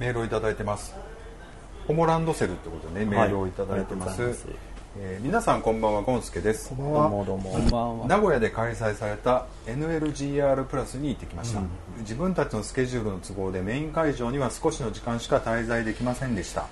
[0.00, 0.94] メールをいただいてます。
[1.86, 4.34] ホモランドセルってことでねメールをいただいてます,、はい
[4.98, 6.74] えー皆さんこんばんはゴンスケです。
[6.76, 8.06] どうもどうもこんばんは。
[8.08, 11.60] 名古屋で開催された NLGR プラスに行ってきました、
[11.98, 16.66] 自分たちのスケジュールの都合でメイン会場には少しの時間しか滞在できませんでした。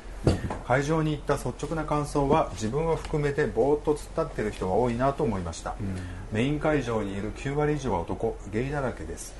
[0.67, 5.77] 会場に行った率直な感想は自分を含めてぼーっと突っ立っている人が多いなと思いました、
[6.33, 9.35] メイン会場にいる9割以上は男ゲイだらけです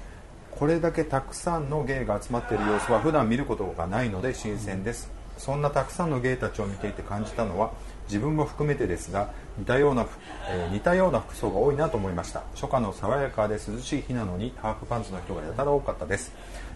[0.59, 7.71] これだけたくさんのゲイが集まっている様子は普段見ることがないので新鮮です、そんなたくさんのゲイたちを見ていて感じたのは
[8.09, 10.05] 自分も含めてですが似たような、
[10.51, 12.43] えー似たような服装が多いなと思いました。
[12.57, 16.33] 初夏の爽やかで涼しい日なのにハーフパンツの人がやたら多かったです。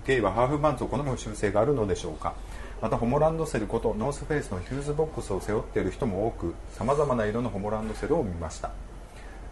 [0.06, 2.34] ゲイはハーフパンツを好む習性があるのでしょうか。
[2.80, 8.70] またホモランドセルことノースフェイスのヒューズボックスを背負っている人も多くさまざまな色のホモランドセルを見ました。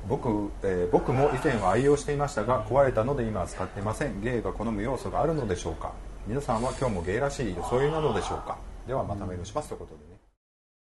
[0.08, 4.20] 僕,、えー僕も以前は愛用していましたが壊れたので今は使っていません。
[4.20, 5.92] ゲイが好む要素があるのでしょうか。
[6.26, 8.58] 皆さんは今日もゲイらしい装いなのでしょうか。
[8.86, 10.20] ではまたメールしますということでね。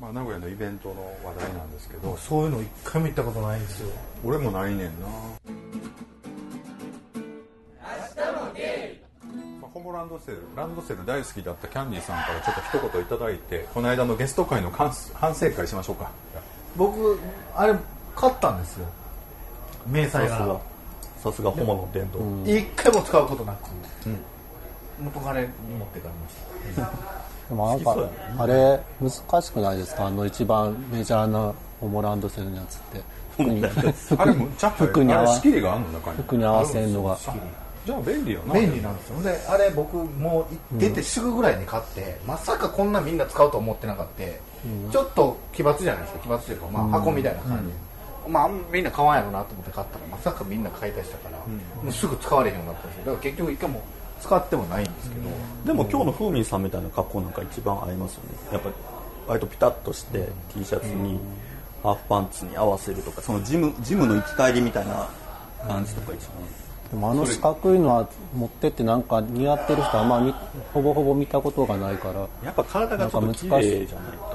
[0.00, 2.16] まあ、名古屋のイベントの話題なんですけど。
[2.16, 3.88] そういうの一回も行ったことないんですよ。
[4.24, 5.06] 俺もないねんな
[9.74, 16.10] まあホモランドセルランドセル大好きだったキャンディーさんからちょっと一言いただいてこの間のゲスト会の反反省会しましょうか。
[16.76, 17.18] 僕
[17.54, 17.74] あれ
[18.16, 18.86] 買ったんですよ。
[19.86, 20.46] 明細さすが。
[20.46, 20.60] が
[21.18, 22.22] さすがホモの伝統、
[22.58, 23.70] 一回も使うことなく、
[25.00, 26.92] 元彼に持って帰りました。
[27.48, 27.96] でもなんか
[28.38, 30.06] あれ難しくないですか？
[30.06, 33.00] あの一番メジャーなホモランドセルのやつって。
[33.34, 36.16] 服にあれむっちゃ服に合わあれ仕切りがあんの中に。
[36.18, 37.18] 服に合わせるのが
[37.84, 38.54] じゃあ便利よな。
[38.54, 39.22] 便利なんですよ。
[39.22, 44.24] であれ僕もう出てすぐぐらいに買って、まさかこんなみんな使うと思ってなかった、
[44.92, 46.20] ちょっと奇抜じゃないですか。
[46.20, 47.58] 奇抜というか、まあ、箱みたいな感
[48.26, 53.04] じ、まあみんな買わんやろなと思って買ったらまさかみんな買い足したから、もうすぐ使われへんようになったんですよ。
[53.06, 53.82] だから結局一回も
[54.20, 55.28] 使ってもないんですけど、
[55.66, 58.30] でも今日の風味さんみたいな格好なんか一番合いますよね。
[58.52, 58.74] やっぱり
[59.26, 61.18] 割とピタッとして T シャツに
[61.82, 65.08] ハーフパンツに合わせるとかそのジムジムの行き帰りみたいな
[65.66, 66.36] 感じとか一番
[66.90, 70.32] でもあの四角いのは持ってってなんか似合ってる人あん
[70.72, 74.34] ほぼほぼ見たことがないからやっぱ体がちょっと綺麗じゃないと。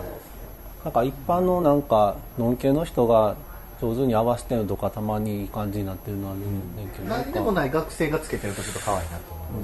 [0.83, 3.35] なんか一般のなんかのんけの人が
[3.81, 9.63] 上手に合わせてるのとかたまにいい感じになってるのは見るねんけど、なんでもない学生がつけてるとちょっと可愛いなと思い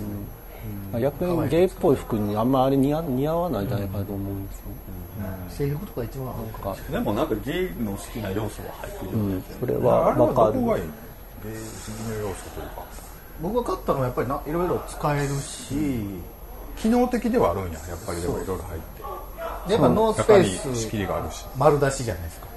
[0.91, 2.51] ます、逆にゲイっぽい服にあん。
[2.51, 3.67] まり似合似合わないん。
[3.67, 4.47] じゃないかなと思うん。
[4.47, 6.35] ですよ、制服とか一番なん。
[6.75, 7.27] か、でもなん。
[7.27, 10.61] かゲイの好きな要素は入ってるよね、うん、それあはれはわかる
[11.45, 12.83] どこがいいベースの要素というか。
[13.41, 15.75] 僕が買ったのはやっぱりないろいろ使えるし、
[16.77, 17.79] 機能的ではあるんや。
[17.87, 18.81] やっぱりでもいろいろ入っ
[19.65, 19.71] て。
[19.71, 21.45] やっぱノースフェイス中に仕切りがあるし。
[21.57, 22.47] 丸出しじゃないですか。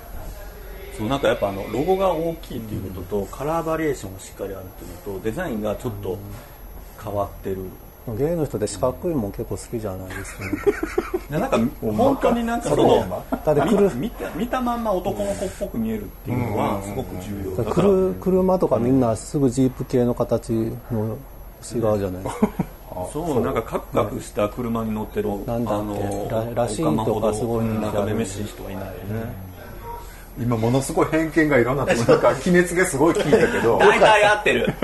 [0.98, 6.18] そうなんかやっぱあのロゴが大きいっていうことと、カラーバリエーションがしっかりあるっていうのとデザインがちょっと
[7.02, 7.58] 変わってる、
[8.16, 10.50] ゲイの人で四角いもん結構好きじゃないですか、ね、
[11.30, 17.74] でなんか本当になんかそのだって来る見見た見たまんま男の子っぽく見えるっていうのはすごく重要だから。
[17.74, 20.50] 車車とかみんなすぐジープ系の形
[20.90, 21.16] の
[21.62, 22.48] 違うじゃないですか。
[23.12, 28.98] そうなんかカクカクした車に乗ってるなんだっけあのららしいとかすごい人気なんあるかめめしい人はいないよね、
[30.40, 33.78] 今ものすごい偏見がいろんなとこなんか決めつけすごい聞いたけど。
[33.80, 34.74] 大体合ってる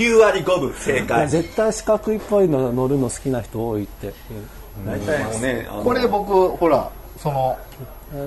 [0.00, 1.28] 9割5分正解。
[1.28, 4.14] 絶対四角いっぽいの乗るの好きな人多いって。
[4.86, 7.58] 大体もうねこれ僕ほらその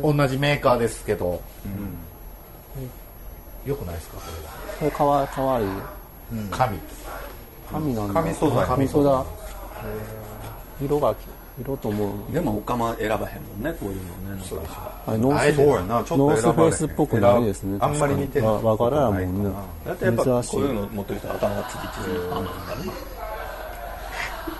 [0.03, 1.41] 同じメーカーですけど、
[3.65, 4.21] よくないですかこ
[4.79, 5.65] これかわかわいい。
[5.65, 5.81] れは、
[6.51, 6.77] 紙
[7.71, 8.21] 紙なんだ。
[8.21, 9.23] 紙素材紙素材
[10.79, 11.15] 色が
[11.59, 12.33] 色と思う。
[12.33, 13.97] でもオカマ選ばへんもんねこういう
[14.27, 15.01] のねなんか。
[15.05, 16.03] あれノースそうやな。
[16.03, 16.69] ちょっノースと選ばれへん。
[16.69, 17.77] フェイスっぽくないですね。
[17.81, 19.51] あんまり似てるわわからんもんね。
[19.85, 21.83] 大体やっぱこういうの持ってる人は頭がつきつき
[22.29, 23.13] パンなんだね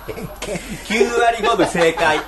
[0.05, 2.19] 9割5分正解。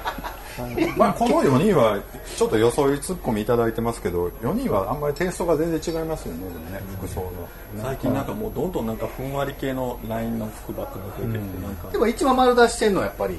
[0.98, 2.00] まあこの4人は
[2.38, 7.32] ちょっと予想いツッコミいただいてますけど4人はあんまりテイストが全然違いますよねでもね服装の。
[7.84, 11.92] 最近なんかもうどんどんなんかふんわり系のラインの服ばっかり増えてきてなんか。
[11.92, 13.38] でも一番丸出してんのはやっぱり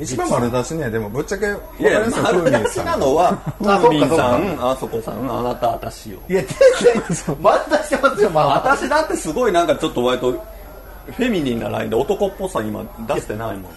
[0.00, 0.90] 一番丸出しね。
[0.90, 1.48] でもぶっちゃけい
[1.84, 2.22] やいやわかりますよ。
[2.22, 6.18] 丸出しなのはふあそっかさんあそこさんあなた私よ。
[6.28, 13.72] いや全然丸出してますよまあ私だってすごいなんかちょっと割とフェミニンなラインで男っぽさ今出してないもん。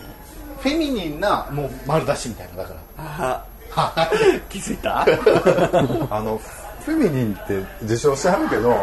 [0.59, 2.73] フェミニンなもう丸出しみたいなだか
[3.17, 3.45] ら。
[3.73, 4.09] あ
[4.49, 5.01] 気づいた？
[6.13, 6.39] あの
[6.85, 8.75] フェミニンって自称してはるけど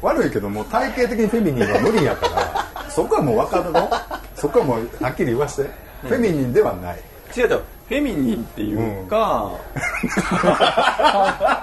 [0.00, 3.90] 悪いけどもう体型的にフェミニンは無理やからそこはもう分かるの？
[4.34, 5.70] そこはもうはっきり言わして
[6.02, 6.98] フェミニンではない。
[7.36, 7.62] 違う違う。
[7.88, 9.50] フェミニンっていうか、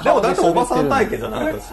[0.04, 1.72] でもだっておばさん体型じゃない私。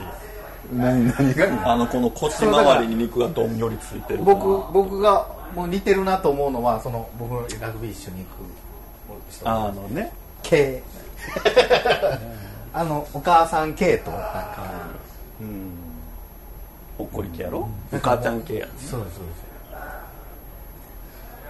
[0.72, 1.46] 何何が？
[1.46, 9.48] いいのあのこの腰周りに肉がどんよりついてる僕僕がもう似てるなと思うのはその僕のラグビー一緒に行く人。
[9.48, 10.12] あのね。
[10.42, 10.82] 系
[12.72, 14.20] あのお母さん系となん。
[14.20, 14.56] か
[16.98, 17.68] ほっこり系やろ？
[17.92, 19.55] お母ちゃん系やそうですそうです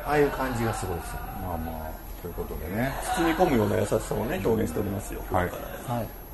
[0.06, 1.20] ああいう感じがすごいですよね。
[1.42, 5.20] まあまあということでね、包み込むような優しさをね表現しておりますよ。
[5.30, 5.44] はい。
[5.44, 5.52] はい。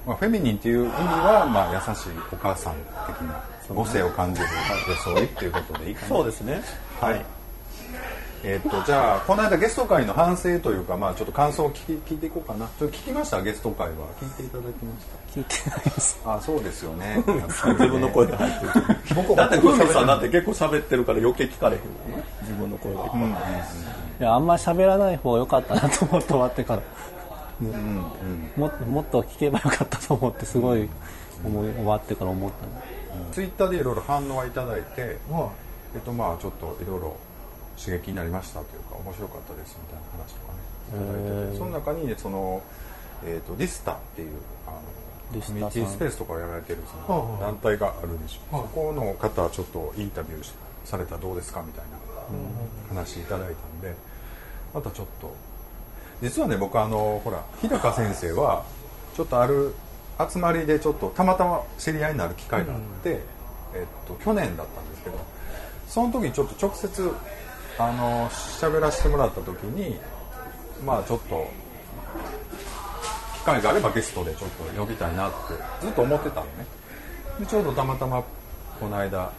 [0.07, 2.75] まあ、フェミニンっていう意味は、まあ、優しいお母さん
[3.07, 4.47] 的な母性を感じる
[4.89, 6.09] 装いっていうことでいいかな。
[6.09, 6.61] そうですね。
[7.01, 7.25] はい
[8.44, 12.67] えーっとじゃあこの間ゲスト会の反省というか、まあ、ちょっと感想を聞き聞いていこうかな。
[12.79, 13.41] ちょっと聞きました？
[13.41, 13.93] ゲスト会は。
[14.21, 16.21] 聞いていただきまし聞いてないです。
[16.25, 17.23] たあそうですよね。
[17.27, 21.83] 自分の声が入ってるだってふみさんだって結構喋ってるから余計聞かれへん
[22.43, 26.83] 自分の声がいっぱいいやあんまり喋らない方が良かったなと思って終わってから、
[28.56, 30.89] もっともっと聞けばよかったと思ってすごい
[31.44, 32.75] 思い終わってから思ったん。
[32.75, 35.19] でツイッターでいろいろ反応はいただいて、え
[35.99, 37.17] っとまあちょっといろいろ
[37.82, 42.62] 刺激になりましたというか面白かったですみたいな話とかねいただいててその中にねその、
[43.25, 50.52] えっとディスタっていうあのコミュニティスペースとかをやられてるその団体があるでしょ、そこの方はちょっとインタビューし
[50.84, 52.02] されたらどうですかみたいな
[52.88, 53.94] 話いただいたんで
[54.75, 55.34] またちょっと
[56.20, 58.64] 実はね僕あのほら日高先生は
[59.17, 59.75] ちょっとある
[60.31, 63.20] 集まりでちょっとたまたま知り合いになる機会があって、
[63.75, 65.19] えっと、去年だったんですけど
[65.88, 67.11] その時にちょっと直接
[67.88, 69.99] あの喋らせてもらった時に
[70.84, 71.49] まあちょっと
[73.34, 76.67] 機会があればゲストでちょっと呼びたいなってずっと思ってたのね。
[77.40, 78.23] でちょうどたまたま
[78.79, 79.32] この間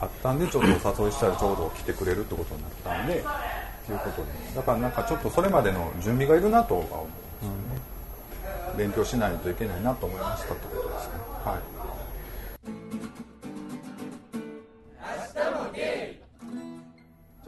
[0.00, 3.24] あったんでちょっとお誘いしたらちょうど来てくれるってことになったんで
[3.86, 4.28] ということで。
[4.54, 11.12] だからなんかちょっとそれまでの準備がいるなとは思うんですよね、勉強しないといけないなと思いましたってことですね。
[11.44, 11.75] はい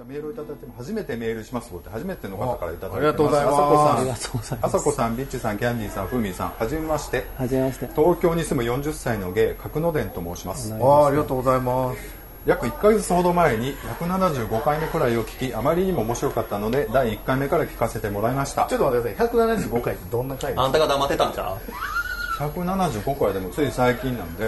[0.09, 2.97] メールをいただいても初めてメールしますって初めての方からいただいてます。
[2.97, 3.59] ありがとうございます。
[3.61, 7.27] ありがあとうございさますこさんビッチさんキャンディーさんふみさんはじめまして。
[7.37, 7.89] はじめまして。
[7.95, 10.73] 東京に住む40歳のゲイ角野伝と申します。
[10.73, 11.99] ああありがとうございます。
[12.47, 18.65] 約1ヶ月ほど前に175回目くらいを聞きあまりにも面白かったので第1回目から聞かせてもらいました。
[18.65, 19.69] ちょっと待ってください。
[19.69, 20.53] 175回ってどんな回？
[20.53, 21.59] ですかあんたが黙ってたんちゃう
[22.49, 24.45] ？175回でもつい最近なんで、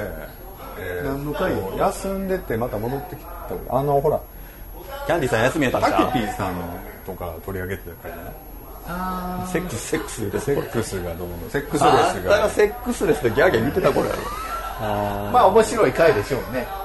[0.79, 3.29] えー何の回休んでてまた戻ってきた
[3.69, 4.19] あのほら
[5.11, 6.07] キャンディーさん休みやったんちタゃう？
[6.13, 6.55] キピーさん
[7.05, 8.35] とか取り上げてた回じゃない？
[9.49, 11.35] セックスセックスセックスがどうの？
[11.51, 14.19] セックスレあんスがたがセックスレスでギャーギャー言ってた頃やろ。
[15.33, 16.65] まあ面白い回でしょうね。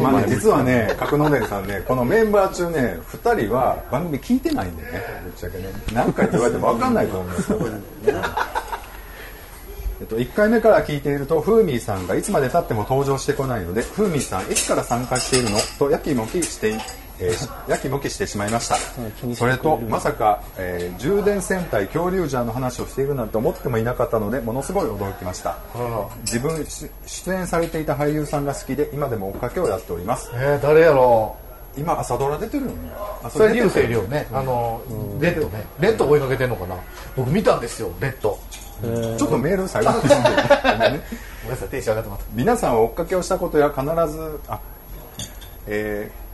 [0.00, 4.90] まあね、実はね、角野伝さんね、このメンバー中ね、2人は番組聞いてないんでね、
[5.24, 7.58] ぶっちゃけね、何回って言われても分かんないと思うんですよ。
[10.00, 15.58] えっと、1回目から聞いていると、ふーみーさんがいつまで経っても登場してこないので、ふーみーさん、いつから参加しているの？
[15.78, 16.78] とやきもきしてい、
[17.20, 18.76] えーし やきもきしてしまいました。
[19.36, 25.56] それと、まさか、えー充電戦隊恐竜ジャーの話をしているなんて思ってもいなかったので、ものすごい驚きました。
[26.22, 30.30] 自分し出演されていた俳優さんが好きで今でも追っかけをやっております。
[30.34, 31.36] えー、誰やろ
[31.76, 32.76] 今朝ドラ出てるよね。
[33.30, 34.26] それ流星涼ね。
[34.32, 34.80] あの
[35.20, 35.64] レッドね。
[35.78, 36.74] レッド追いかけてんのかな。
[37.16, 38.38] 僕見たんですよレッド
[38.82, 40.30] ちょっとメール最後に読んで
[40.62, 41.00] ごめんね
[41.44, 44.60] ごめんなさいテンション上がってます皆さんは追っかけをしたことや必ずあ
[45.66, 46.24] えー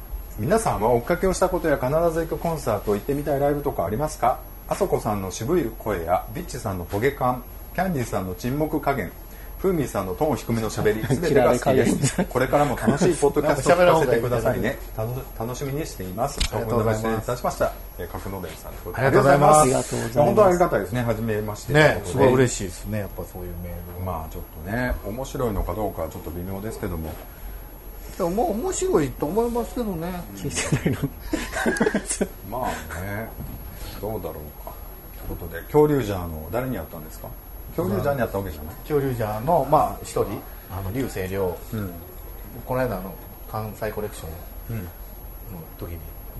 [0.40, 4.38] 皆さんは追っかけをしたことや必ず行くコンサート行ってみたいライブとかありますか？
[4.68, 7.42] あそこさんの渋い声やビッチさんのトゲ感
[7.74, 9.12] キャンディーさんの沈黙加減
[9.60, 12.24] ふーみーさんのトーン低めのしゃべり 全てが好きです。
[12.24, 14.78] これからも楽しいポッドキャストを 聞かせてくださいね。
[14.96, 16.38] 楽楽しみにしています。
[16.52, 17.24] ありがとうございます。
[17.24, 20.14] いたしましたえー角野伝さんありがとうございます。
[20.14, 21.02] 本当ありがたいですね。
[21.02, 21.72] 初めまして。
[21.74, 24.04] ねすごいい嬉しいですねやっぱそういうメール。
[24.04, 27.10] まあちょっとね面白いのかどうかはちょっと微妙ですけども。
[28.16, 30.08] でも面白いと思いますけどね。
[30.36, 31.08] 聞いてないの
[32.60, 32.70] まあ
[33.02, 33.28] ね
[34.00, 34.72] どうだろうか。
[35.26, 37.28] ということで恐竜ジャーの誰にやったんですか？
[37.82, 38.74] 恐竜ジャーにやったわけじゃない？
[38.76, 40.26] 恐竜ジャーのまあ一人。
[40.72, 41.58] あの流星涼、
[42.64, 43.12] この間の
[43.50, 44.26] 関西コレクショ
[44.72, 44.84] ンの
[45.80, 45.98] 時に、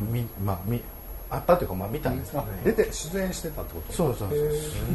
[0.08, 0.80] みまあみ
[1.30, 3.92] あったというかまあ見たんですけどね、出て出演してたってこと？
[3.92, 4.28] そうそう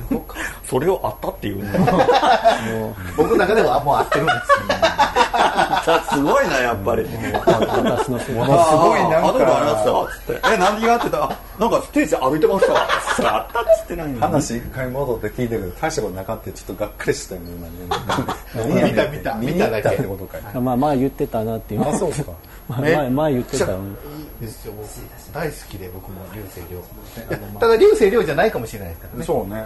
[0.09, 0.21] そう。
[0.67, 1.69] それをあったっていうね。
[3.17, 7.05] 僕の中ではもう合ってるんです すごいなやっぱり。
[7.05, 17.67] 私のものすごいなんああでもありましたつってえ何があってたあなんかステージ歩いてましたわそれあったっつってないの話一回戻って聞いてるけど大したことなかったちょっとがっかりしたよね今
[18.75, 22.23] ね見た見た見に行ったってことかいまあ前言ってたなっていうあそうか
[22.67, 23.77] 前前前言ってたよ
[24.41, 24.87] いいですよ僕
[25.33, 27.59] 大好きで僕も流星涼。
[27.59, 29.25] ただ流星涼じゃないかもしれないですからね。
[29.25, 29.65] そうね。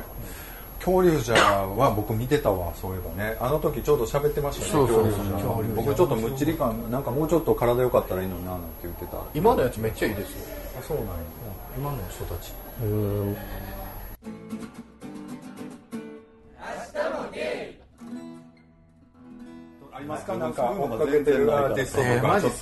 [0.80, 3.38] 恐竜じゃは僕見てたわそういえばね。
[3.40, 5.12] あの時ちょうど喋ってましたねそうそうそう。
[5.34, 5.76] 恐竜じゃ。
[5.76, 9.18] 僕ちょっとむっちり感なんかもうちょっと体良かったらいいのにななんて言ってた。
[9.18, 10.38] あ今のやつめっちゃいいですよ。
[10.88, 11.14] そうなんや。
[11.78, 12.54] 今の人たち。
[12.82, 13.38] うん
[20.00, 20.38] ありますか？
[20.38, 22.40] なんか追っかけてるアーティストとえーか？
[22.40, 22.60] ちょっと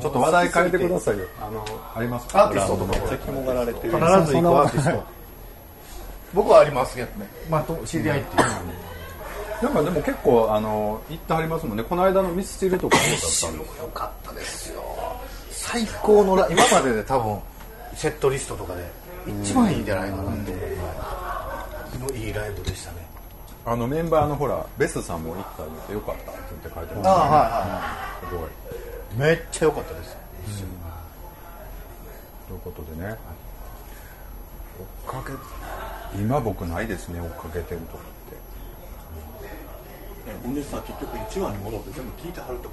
[0.00, 1.24] ちょっと話題変えてくださいよ。
[1.40, 1.64] あの
[1.94, 2.44] ありますか？
[2.44, 2.92] アーティストとか。
[2.92, 3.92] めっちゃ肝がられてる。
[3.92, 5.04] 必ず行くアーティスト。
[6.34, 7.26] 僕はありますけどね。
[7.48, 9.62] まあと知り合いっていう。
[9.62, 11.84] なんかでも結構あの行ってはりますもんね。
[11.84, 13.52] この間のミスチルとかどうだったんですか
[13.82, 14.82] よかったですよ。
[15.50, 17.38] 最高のラ今までで多分
[17.94, 18.84] セットリストとかで
[19.42, 20.52] 一番いいんじゃないかなって。
[21.96, 23.05] 思うのいいライブでしたね
[23.68, 27.08] あのメンバーのほらベスさんも行った言ってよかったって言って書いてます。
[27.08, 27.74] ああはいは
[28.22, 30.16] いすごいめっちゃ良かったです。
[32.46, 33.16] ということでね
[35.04, 35.32] 追っかけ
[36.16, 38.36] 今僕ないですね追っかけてるとかって。
[40.44, 42.72] お姉さん結局1話に戻って全部聞いてはるってこ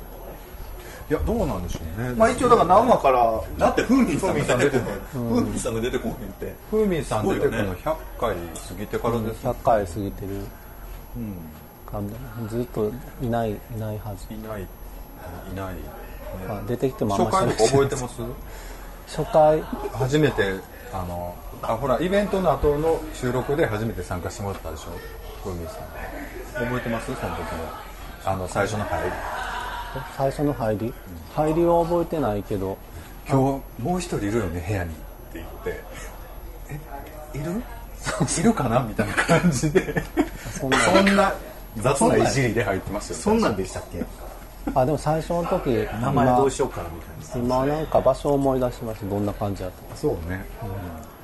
[1.09, 2.13] いやどうなんでしょうね。
[2.13, 6.53] まあ一応だから何話からとだって風味さんが出てこへん風味さんが出てこへんって。
[6.69, 7.81] ふうみんさん出てくるのすごいよね。
[7.83, 10.29] 100回過ぎてからです、100回過ぎてる
[11.89, 12.09] 感
[12.49, 12.91] じずっと
[13.21, 14.61] いないいないはず、いない。
[14.61, 15.75] いない、
[16.47, 18.21] まあ、出てきてもあんまり覚えてます？
[19.07, 19.61] 初回。
[19.93, 20.55] 初めて
[20.91, 24.91] あのあほらイベントの後の収録で初めて参加してもらったでしょ？
[25.43, 25.77] ふうみんさん。
[26.65, 27.05] 覚えてます？
[27.05, 27.37] その時の。
[28.25, 29.11] あの最初の入り。
[30.17, 30.93] 最初の入り？
[31.35, 32.77] 入りは覚えてないけど。
[33.29, 34.65] 今日もう一人いるよね？
[34.67, 34.91] 部屋に。
[34.91, 35.01] って
[35.35, 35.83] 言って。
[37.33, 37.63] えいる？
[38.39, 40.03] いるかなみたいな感じで。
[40.59, 41.33] そんなそんな
[41.77, 43.23] 雑ないじりで入ってますよね。
[43.23, 44.03] そんなんでしたっけ？
[44.73, 45.67] あでも最初の時
[46.01, 47.47] 名前どうしようかなみたいな。
[47.47, 49.05] 今今なんか場所を思い出しました。
[49.07, 49.97] どんな感じだったか。
[49.97, 50.45] そうね、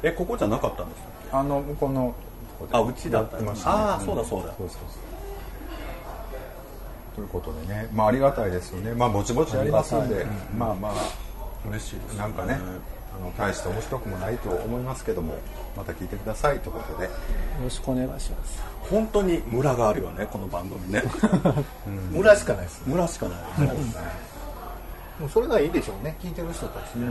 [0.03, 2.13] えここじゃなかったんですかあの向こうの
[2.71, 3.51] あうちだったね。
[3.63, 4.53] ああそうだそうだ。
[4.57, 4.79] そうそうそう。
[7.15, 7.87] ということでね。
[7.93, 8.93] まあありがたいですよね。
[8.93, 10.25] まあぼちぼちやりますんで、
[10.57, 10.91] まあまあ
[11.67, 12.57] 嬉しいですなんかね
[13.15, 15.35] あの大して面白くもないと思いますけども
[15.75, 17.05] また聞いてくださいということで。
[17.05, 17.09] よ
[17.63, 18.61] ろしくお願いします。
[18.89, 21.03] 本当にムラがあるよねこの番組 ね。
[22.11, 23.39] 村しかないですムラしかない
[25.19, 27.07] もうそれがいいでしょうね聞いてる人たちね。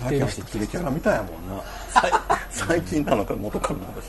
[0.00, 1.62] 最近はキレキャラみたいやもんな。
[1.90, 2.12] 最
[2.50, 4.06] 最近なのか元からなのかし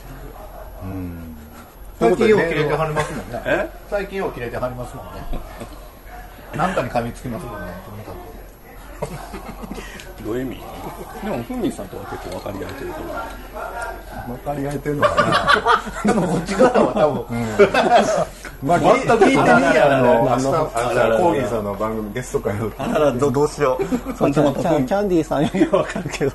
[1.99, 3.41] 最近よう切れてはりますもんね。
[3.45, 3.69] え？
[3.89, 5.21] 最近よう切れてはりますもんね。
[6.55, 7.73] なんかに噛みつきますもんね。
[7.85, 8.15] とにかく
[10.25, 10.61] どういう意味？
[11.23, 13.15] でもふみさんとは結構分かり合えてると思う。
[14.27, 15.15] 分かり合えてるのか
[16.05, 16.13] な？
[16.13, 17.25] でもこっち側は多分、
[18.63, 24.13] まあ、全く聞いてないやあろの明日、あじゃあコーギーさんの番組ゲスト会のあららどどうしよう。
[24.17, 26.31] そんキャなまたふみキャキャンディーさんよりはわかるけど。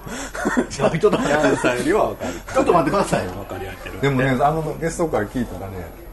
[0.71, 2.33] ちょっと待ってヤンさんよりは分かる。
[2.55, 3.31] ちょっと待ってくださいよ。
[3.33, 4.01] 分かり合えてる。
[4.01, 6.04] でもね、あのゲスト会聞いたらね、あの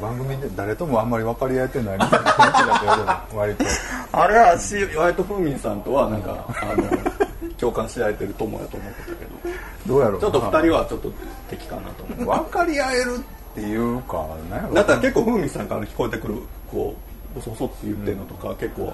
[0.00, 3.64] 番組で誰ともあんまり分かり合えてないみたいな雰囲気だったよ、割と。
[4.12, 6.84] あれはし割とふみさんとはなんかあの
[7.58, 9.64] 共感し合えてる友やと思ってたけど。
[9.86, 11.12] どうやろうちょっと二人はちょっと
[11.50, 16.34] 敵かなと思う分かり合えるっていうか、なんやろだったら結構ふみさんから聞こえてくる
[16.70, 16.94] こ
[17.32, 18.92] うボソボソって言ってるのとか、結構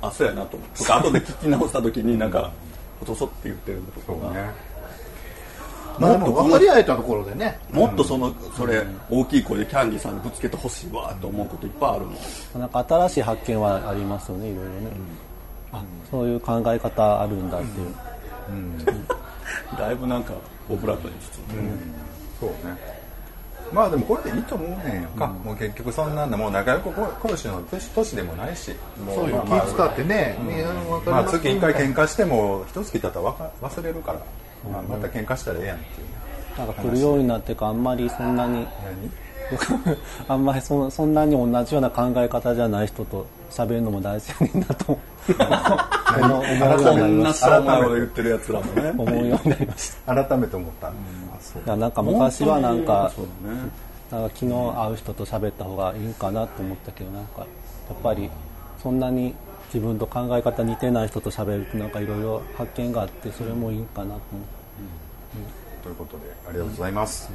[0.00, 2.50] あそうやなと思うとか後で聞き直した時になんか
[3.00, 4.34] ボソボソって言ってるのとか。
[4.34, 4.50] ね。
[6.00, 7.58] まあでも分かり合えたところでね。
[7.72, 12.60] もっとそのそれ大きい声でキャンディーさんにぶつけてほしいわと思うこといっぱいあるもん。
[12.60, 14.90] なんか新しい発見はありますよねいろいろね、
[15.72, 17.94] あそういう考え方あるんだっていう、
[19.78, 20.32] だいぶなんか
[20.68, 21.14] オブラートに
[21.50, 21.84] 包んで、
[22.40, 22.98] そうね。
[23.72, 24.98] まあでもこれでいいと思うね。
[24.98, 25.02] ん。
[25.02, 25.26] やんか。
[25.26, 28.72] もう結局そんなんだ、もう仲良くこしの年年でもないし。
[29.04, 34.20] もそう気使ってね、ね分かりまあ月一回喧嘩しても、一月経ったらわか忘れるから、
[34.72, 36.12] まあまた喧嘩したらええやんっていうね。
[36.58, 38.66] なんか来るようになってからあんまりそんなに何？
[40.28, 45.08] あんまりそそんなに同じような考え方じゃない人と喋るのも大事やねんなと思う。
[46.18, 47.46] ようこになりました。
[47.46, 48.90] しょうもないこと言ってるやつらもね。
[48.90, 50.24] 思うようになりました。
[50.24, 50.88] 改めて思った。
[50.88, 50.92] い
[51.66, 53.10] やなんか昔はなんか
[53.42, 53.50] ね。
[54.10, 57.46] なんか昨日会う人と喋った方がいいかなと思ったけどなんかやっ
[58.02, 58.30] ぱり
[58.82, 59.34] そんなに
[59.66, 64.57] 自分と考え方似てない人と喋るとなんかいろいろ発見があってそれもいいかなと思って。
[65.82, 67.30] ということでありがとうございます。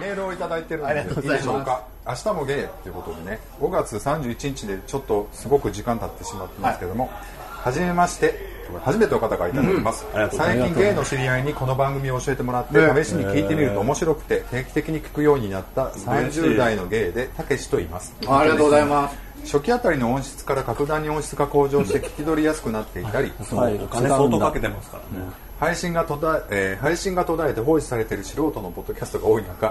[0.00, 1.86] メールをいただいてるんでいいいでしょうか？
[2.06, 7.08] 明日もゲイということでね、5月31日でちょっとすごく時間経ってしまってますけども、
[7.50, 8.52] はじめまして。
[8.84, 18.14] 初めての方からいただきます、うござい最近ゲイの知り合いにこの番組を教えてもらって試しに聞いてみると面白くて定期的に聞くようになった30代のゲイでたけしと言います。
[18.26, 25.26] ありがとうございます初期あたりの音質から格段に音質が向上して聞き取りやすくなっていたり、そのお金相当かけてますからね、
[25.58, 29.68] 配信が途絶ええー配信が途絶えて放置されている素人のポッドキャストが多い中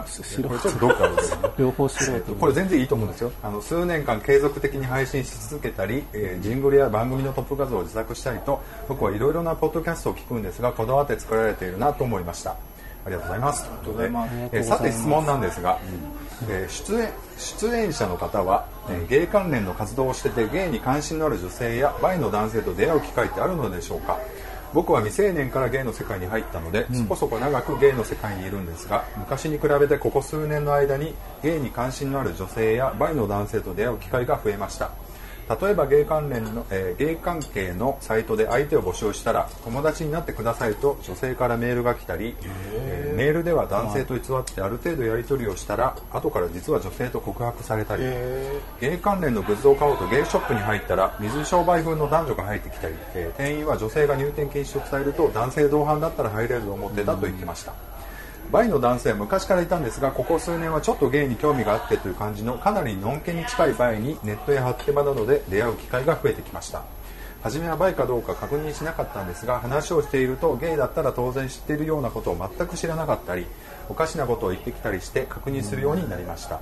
[0.47, 2.35] これちょっとどうかですけど両方素人。
[2.35, 3.31] これ全然いいと思うんですよ。
[3.43, 12.55] あの数年間継続的に配信し続けたり、えージングルや番組のトップ画像を自作したりと僕はいろいろなポッドキャストを聞くんですがこだわって作られているなと思いました
[13.05, 13.69] ありがとうございます。
[14.51, 15.79] えーさて質問なんですが、
[16.49, 24.19] えー出演出演者の方は、えーゲイ関連の活動をしててゲイに関心のある女性やバイの男性と出会う機会ってあるのでしょうか。
[24.73, 34.91] 僕は未成年からゲイの世界に入ったので、そこそこ長くゲイの世界にいるんですが昔に比べてここ数年の間にゲイに関心のある女性やバイの男性と出会う機会が増えました
[35.59, 48.03] 例えばゲイ関連の、えーゲイ関係のサイトで相手を募集したら友達になってくださいと女性からメールが来たり、えーメールでは男性と偽ってある程度やり取りをしたら後から実は女性と告白されたり
[48.79, 57.73] ゲイ関連のグッズを買おうとゲイショップに入ったら水商売風の男女が入ってきたり、えー店員は女性が入店禁止を伝えると男性同伴だったら入れると思ってたと言ってました、
[58.51, 66.83] バイの男性は昔からいたんですがここ数年はちょっとゲイに興味があってという感じのかなりのんけに近いバイにネットや発展場などで出会う機会が増えてきました。
[67.41, 73.47] 初めはバイかどうか確認しなかったんですが話をしているとゲイだったら当然知っているようなことを全く知らなかったり
[73.89, 76.59] おかしなことを言ってきたりして確認するようになりました。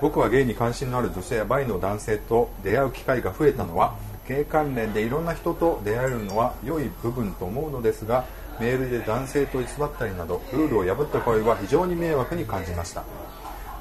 [0.00, 3.96] 僕はゲイに関心のある女性やバイの男性と出会う機会が増えたのは
[4.28, 8.24] ゲイ関連でいろんな人と出会えるのは良い部分と思うのですが
[8.60, 13.02] メールで男性と偽ったりなどルールを破った行為は非常に迷惑に感じました。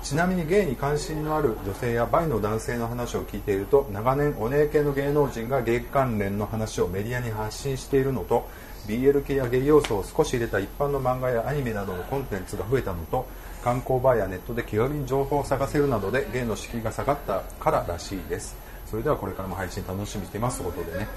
[0.01, 8.47] ちなみにゲイに関心のある女性やバイの男性の話を聞いていると長年お姉系の芸能人がゲイ関連の話をメディアに発信しているのと
[8.87, 13.27] BL 系やゲイ要素を少し入れた一般の漫画やアニメなどのコンテンツが増えたのと
[13.61, 18.55] 観光バーやネットで気軽に情報を探せるなどでゲイの敷居が下がったかららしいです。
[18.89, 20.61] それではこれからも配信楽しみにしています。
[20.61, 21.07] ということでね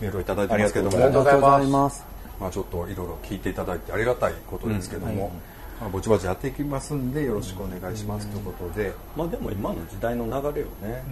[0.00, 0.92] メールをいただいてますけども。
[0.92, 2.17] ありがとうございます。
[2.40, 5.32] まあ、ちょっといろいろ聞いていただいてありがたいことですけども、
[5.80, 11.02] まあ、ぼちぼちやっていきますんでよろしくお願いしますということで、まあでも今の時代の流れよね、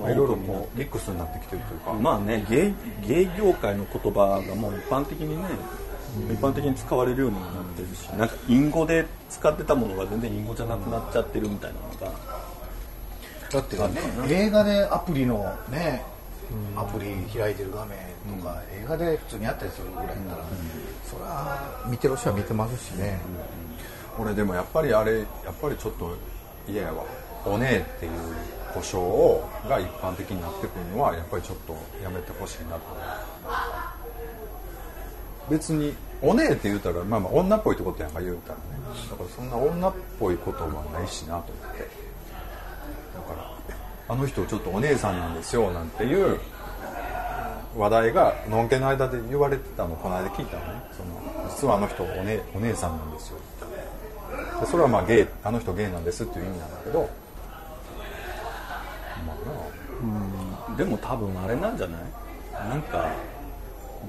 [0.00, 2.74] まあ、いろいろこうミックスになってきてるというか、まあねゲイ
[3.06, 5.44] ゲイ業界の言葉がもう一般的にね、
[6.32, 12.18] 一般的に使われるようにもなってるしなんか隠語で使ってたものが全然隠語じゃなくなっちゃってるみたいなのが、
[13.50, 13.88] だってね。
[14.28, 16.04] 映画でアプリのね
[16.76, 17.98] アプリ開いてる画面
[18.38, 20.44] とか、映画で普通にあったりするぐらいだったら、
[21.04, 23.20] それは見てる人は見てますしね、
[24.18, 25.26] 俺でもやっぱりあれやっ
[25.60, 26.14] ぱりちょっと
[26.68, 27.04] 嫌やわ。
[27.46, 28.12] おねえっていう
[28.74, 32.82] 故障をが一般的になってくるのはやっぱりちょっとやめてほしいなと
[35.48, 38.62] 別におねえって言うたら、まあ、まあ女っぽいってことやんか言うたらね。
[39.08, 41.88] だからそんな女っぽいことはないしなと思って
[44.08, 46.40] あの人ちょっとお姉さんなんですよなんていう
[47.76, 50.82] 話題がのんけの間で言われてたのこの間聞いたのね。
[50.92, 53.38] その実はあの人お,、ね、お姉さんなんですよ。
[54.60, 57.08] でそれはまあゲイあの人ゲイなんですっていう意味なんだけど。
[59.26, 59.34] ま
[60.68, 62.00] あなでも多分あれなんじゃない？
[62.68, 63.08] なんか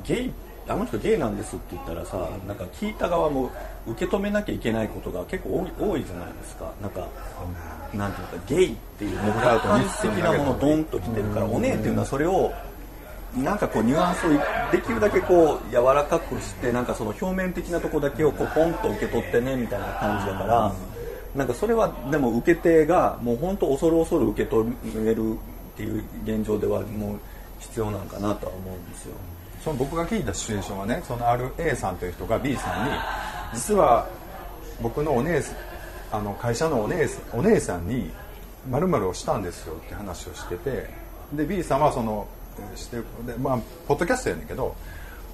[0.03, 0.33] ゲイ
[0.69, 3.49] あの人ゲイなんですって言ったらさなんか聞いた側も
[3.88, 6.71] 受け止めなきゃいけないことが結構多いじゃないですか。
[6.82, 7.08] なんか
[7.93, 12.51] なんていうかゲイっていうもう客観的なものドンときてるからおねえっていうのはそれを
[13.36, 14.29] なんかこうニュアンスを
[14.71, 20.73] できるだけこう柔らかくしてなんかその表面的なとこだけをこうポンと受け取ってねみたいな感じだから
[21.36, 25.36] なんかそれはでも受け手がもう本当恐る恐る受け止めるっ
[25.77, 27.19] ていう現状ではもう
[27.60, 29.15] 必要なのかなとは思うんですよ。
[29.63, 32.93] その僕が聞いたシチュエーションはねそのある A さんという人が B さんに
[33.53, 34.07] 実は
[34.81, 35.41] 僕のお姉
[36.11, 38.09] あの会社のお姉さんお姉さんに
[38.69, 40.89] 〇〇をしたんですよって話をしてて
[41.33, 42.27] で B さんはその
[42.75, 43.03] してで
[43.37, 44.75] まあポッドキャストやねんけど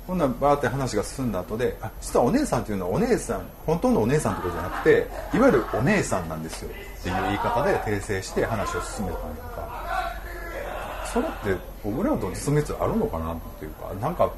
[0.08, 9.65] ほんならバーって話が進んだ後であ実はお姉さんっていうのはお姉さん本当のお姉さんってことじゃなくていわゆるお姉さんなんですよっていう言い方で訂正して話を進めたんやんか。
[11.16, 14.30] それって僕らと進む必要あるのかなっていうかなんか、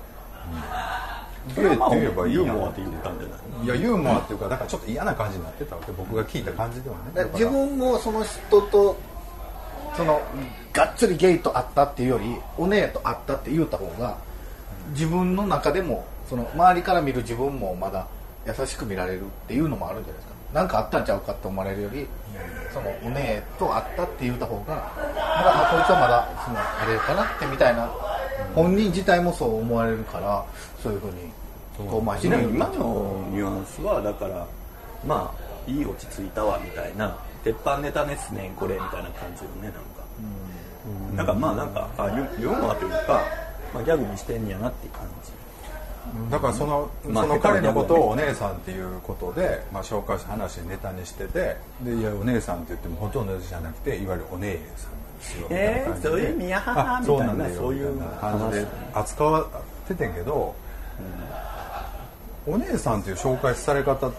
[1.47, 7.31] うん、ゲイって言えばいいユーモアで言ったんじゃないいやユーモアっていうかだからちょっと嫌な感じになってたわけ僕が聞いた感じではね。
[7.33, 8.95] 自分もその人と
[9.95, 10.21] その
[10.71, 14.19] がっつりゲイと会ったっていうよりお姉と会ったって言うた方が
[14.91, 18.05] 自分の中でもその周りから見る自分もまだ
[18.45, 22.07] 優しく見られるっていうのもあるんじゃないですか何かあったんちゃうかって思われるより
[22.73, 27.89] そのお姉と会ったって言うた方がまだあこいつはまだそのあれかなってみたいな
[28.53, 30.45] 本人自体もそう思われるから
[30.81, 31.31] そういうふうに
[32.49, 34.47] 今のニュアンスはだから
[35.05, 39.97] まあいい落ち着いたわみたいな鉄板ネタですねこれみたいな感じよねなんか。
[41.15, 43.21] なんかまあなんかあユユーモアというか、
[43.73, 45.31] まあ、ギャグにしてんやなっていう感じ
[46.29, 56.09] だからその,、まあその彼のことをお姉さんっていうことで、まあ、紹介した話ネタにしててでいやお姉さんって言ってもほとんどじゃなくていわゆるお姉さんなんですよみたいな感じで。
[56.09, 59.47] そういう意味やははあみたいなそういう感じで扱わっ
[59.87, 60.55] ててんけど、
[62.45, 64.09] お姉さんっていう紹介され方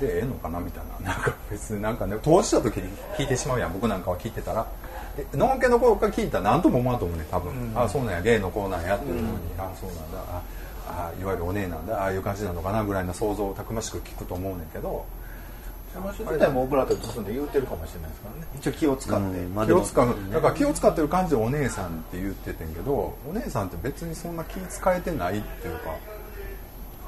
[0.00, 1.12] でええのかなみたいな。
[1.12, 4.66] なんか別になんかね当事者時に聞いてしまうやん僕なんかは聞いてたら。
[5.16, 10.18] でのんけの子が聞いたら何とも思わんと思うね多分、あそうなんやゲイの子なんやっていうふうに、あそうなんだ。
[10.28, 10.42] あ
[10.86, 15.04] あいわゆるお姉なんだああいう感じなのかなぐらいの想像をたくましく聞くと思うねんけど。
[15.96, 18.46] その人自体もオブラートに包んで言うてるかもしれないですからね。
[18.60, 25.94] 一応気を使って、まあでも気を使うだから気を使ってる感じでお姉さんって言っててんけどお姉さんって別にそんな気使えてないっていうか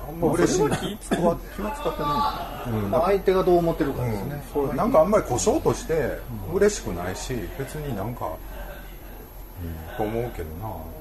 [0.08, 6.18] あんま嬉しいそれは気使わ気は使ってないんだまあ、相手がどう思ってるかですね、そうなんかあんまり故障として
[6.52, 10.48] 嬉しくないし別になんか、うんと思うけど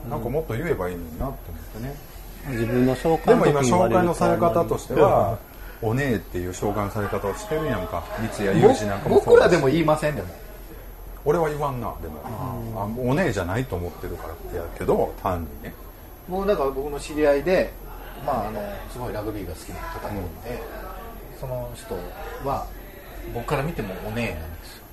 [0.10, 1.96] な、なんかもっと言えばいいのになって思ってね
[2.50, 5.38] 自分の紹でも今紹介のされ方としては
[5.82, 8.04] 「おねえ」っていう紹介のされ方をしてるやんか。
[8.20, 10.28] 三谷裕二なんかも僕らでも言いませんでも。
[11.26, 11.94] 俺は言わんな。
[12.02, 15.74] でもあおねえじゃないと思ってるからってやけど単にね。
[16.28, 17.72] もうだから僕の知り合いで、
[18.26, 20.62] まあ、あのすごいラグビーが好きな方がいて、
[21.40, 21.96] その人
[22.48, 22.66] は
[23.34, 24.84] 僕から見てもお姉なんですよ、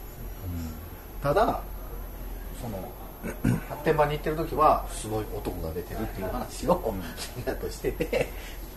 [1.23, 1.61] ただ
[2.61, 2.79] その
[3.69, 6.95] 発展場に行ってる時はすごい男が出てるっていう話を
[7.37, 8.29] みんなとしてて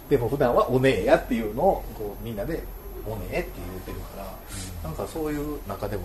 [0.09, 2.63] でも普段はお姉やっていうのをこうみんなで
[3.05, 3.45] お姉って言っ
[3.85, 6.03] てるから、なんかそういう中では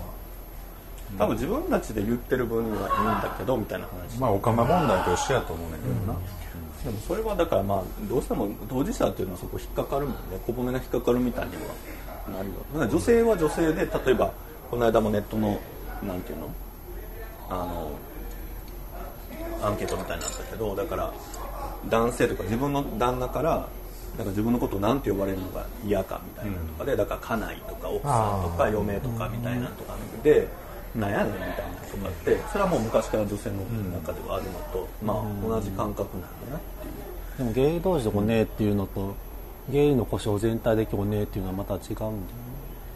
[1.19, 2.89] 多分自分たちで言ってる分にはいいん
[3.23, 4.19] だけどみたいな話。
[4.19, 6.19] まあおかま問題と一緒やと思うねんだけどな、
[6.85, 10.39] でもそれはだからまあどうしても当事者っていうのはそこ引っかかるもんね。
[10.47, 12.55] 小骨が引っかかるみたいにはなるよ。
[12.73, 14.33] だから女性は女性で例えば
[14.71, 15.61] この間もネットの
[16.03, 16.51] なんていうの？
[17.51, 17.91] あの
[19.63, 21.13] アンケートみたいになったけどだから
[21.89, 23.69] 男性とか自分の旦那から
[24.17, 30.47] なんか自分のことを何て呼ばれるのが嫌かみたいなのとかで、だから家内とか奥さんとか嫁とかみたいなのとかで、
[30.95, 31.11] なん。
[31.11, 31.55] やねんみたいな
[31.91, 33.57] とかってそれはもう昔から女性の
[33.99, 37.39] 中ではあるのと、まあ同じ感覚なんだなっていう。
[37.39, 39.15] でもゲイ同士でおねえっていうのと
[39.71, 42.19] ゲイの故障全体でおねえっていうのはまた違うんだよね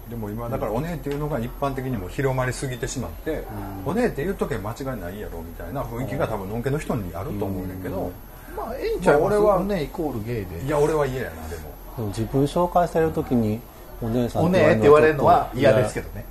[0.09, 3.43] でも今だからおねえっていうのが一般的にも広まりすぎてしまって、
[3.85, 8.13] おねえって言うときは間違いないやろみたいな雰囲気が多分のんけの人にあると思うねんけど、
[8.57, 9.21] まあええんちゃいます？
[9.21, 10.65] まあ俺はお姉イコールゲイで。
[10.65, 11.63] いや俺は嫌やなでも。
[11.97, 13.61] でも自分紹介される時に
[14.01, 16.25] お姉さんおねえって言われるのは嫌ですけどね。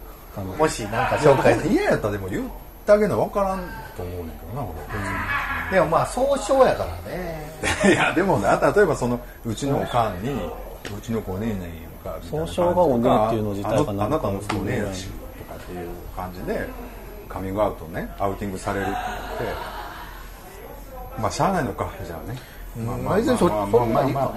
[0.57, 2.49] もしなんか紹介嫌やったらでも言っ
[2.85, 3.59] てあげるの分からん
[3.97, 4.67] と思うねんけどな
[5.71, 7.51] でもまあ総称やからね。
[7.83, 10.39] 俺 いやでもな例えばそのうちのおかんに
[10.97, 11.69] うちの子お姉ねんやん
[12.03, 16.67] か総称がお姉っていうの自体がなんかあなたの息子お姉やしとかっていう感じで
[17.29, 18.93] カミングアウトねアウティングされるって
[21.19, 22.37] まあしゃあないのかじゃあね。
[22.75, 23.49] まあまあまあそん
[23.93, 24.33] まあまあ。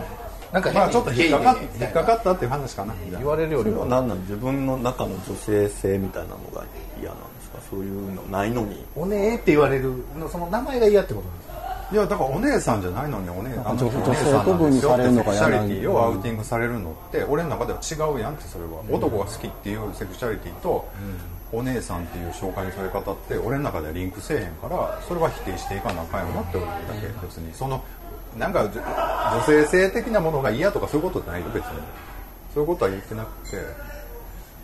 [0.52, 3.80] なんかまあちょっと引っかか引っかかったっていう話かな言われるよりは。
[3.80, 6.64] それは何なん自分の中の女性性みたいなのが
[7.00, 7.58] 嫌なんですか？
[7.68, 8.82] そういうのないのに。
[8.96, 11.47] おねえって言われるのその名前が嫌ってことなんですか？
[11.90, 20.86] いやだからお姉さんじゃないのにお姉あの人女お姉さん女性区分にされるのがセクシャリティをアウティングされるのって俺の中では違うやんってそれは、男が好きっていうセクシャリティと、
[21.50, 27.54] お姉さんっていう紹介のされ方って俺の中ではリンクせえへんからそれは否定していかなあかんよなって思うだけ別に。
[27.54, 27.82] その
[28.36, 31.70] なんかじ女性性的なものが嫌とかそういうことじゃないよ別に。
[32.52, 33.56] そういうことは言ってなくて。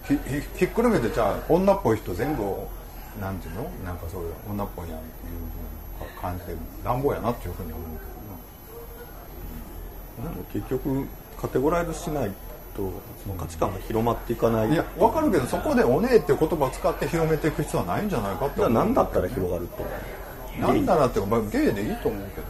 [0.05, 2.43] ひひひっくるめてじゃあ女っぽい人全部
[3.19, 3.63] なんていうの？
[3.83, 5.64] なんかそういう女っぽいなっていう
[6.25, 7.85] 感じで乱暴やなっていうふうに思う
[10.53, 11.07] 結局
[11.41, 12.31] カテゴライズしない
[12.75, 12.91] と
[13.37, 14.69] 価値観が広まっていかない。
[14.71, 19.85] けどないやわかるけどそこで「おねえ」っていう言葉を使って広めていく必要はないんじゃないかって何だったら広がると
[20.61, 21.19] なんだらって。
[21.19, 22.23] いうか、まあ、ゲイでいいと思う。
[22.31, 22.47] けど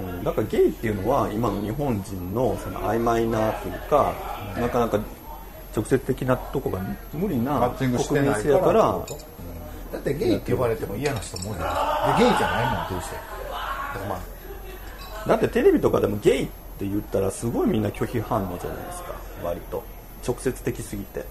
[0.00, 4.12] うんだからゲイっていうのは今の日本人のその曖昧なというか
[4.56, 4.98] なかなか
[5.76, 6.80] 直接的なとこが
[7.12, 8.98] 無理な国民性やから
[9.92, 15.28] だってゲイって呼ばれても嫌な人も多いじゃないでゲイじゃないもんっていう人だからまあ。
[15.28, 16.46] だってテレビとかでもゲイっ
[16.78, 19.14] て言ったらすごいみんな拒否反応じゃないですか。
[19.42, 19.82] 割と。
[20.26, 21.24] 直接的すぎて。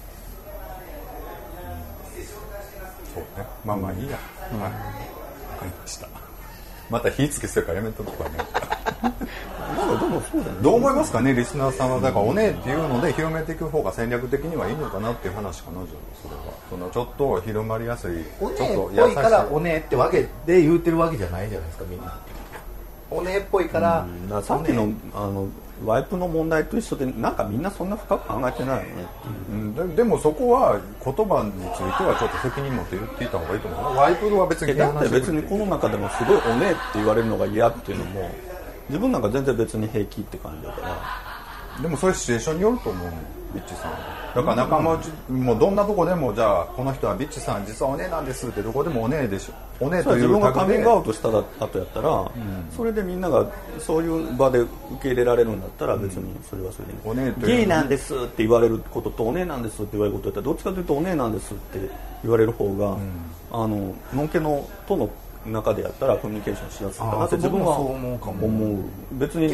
[3.13, 3.45] そうね。
[3.63, 4.17] まあまあいいや、
[4.51, 4.61] はい。
[4.61, 4.69] わ
[5.59, 6.07] かりました。
[6.89, 8.37] また火つけするからやめとくわね
[9.01, 10.61] まあでもそうだよね。
[10.61, 11.33] どう思いますかね？
[11.33, 16.41] リスナーさんはだからおねえっていうので広めていく方が戦略的にはいいのかなっていう話かなじゃあそれは。
[16.69, 22.19] そのちょっと広まりやすいおねちょっとえっぽいからおねえってわけで言うてるわけじゃないじゃないですかみんな。
[23.11, 25.47] おねえっぽいからからさっきのあの
[25.85, 29.05] ワイプの問題と一緒でなんかみんなそんな深く考えてないよね
[29.49, 29.53] う。
[29.53, 29.73] ん。
[29.73, 33.95] ででもそこは言葉についてはちょっと責任持って言っていた方がいいと思う。
[33.95, 38.29] ワイプは別にだって別にこの中でもすごいおねえって言われるのが嫌っていうのも
[38.89, 41.29] 自分なんか全然別に平気って感じだから。
[41.81, 43.13] でもそういうシチュエーションによると思うの
[43.53, 43.91] ビッチさん
[44.35, 49.53] だから仲間内もうどんなとこでもじゃあこの人はビッチさん実はお姉なんですってどこでもお姉でしょ。
[49.85, 52.31] お姉という自分がカミングアウトトした後やったら、
[52.75, 53.49] それでみんなが
[53.79, 54.69] そういう場で受
[55.01, 61.79] け入れられるんだったら別にそれはそれでいい、お姉とゲイなんですって言われることとお姉なんですって言われることだったらどっちかというとお姉なんですって
[62.23, 62.97] 言われる方が、
[63.51, 65.09] あののんけのとの
[65.51, 68.45] 中でやったらコミュニケーションしやすいかなって自分は思うかも。
[68.45, 68.77] 思う。
[69.13, 69.49] 別に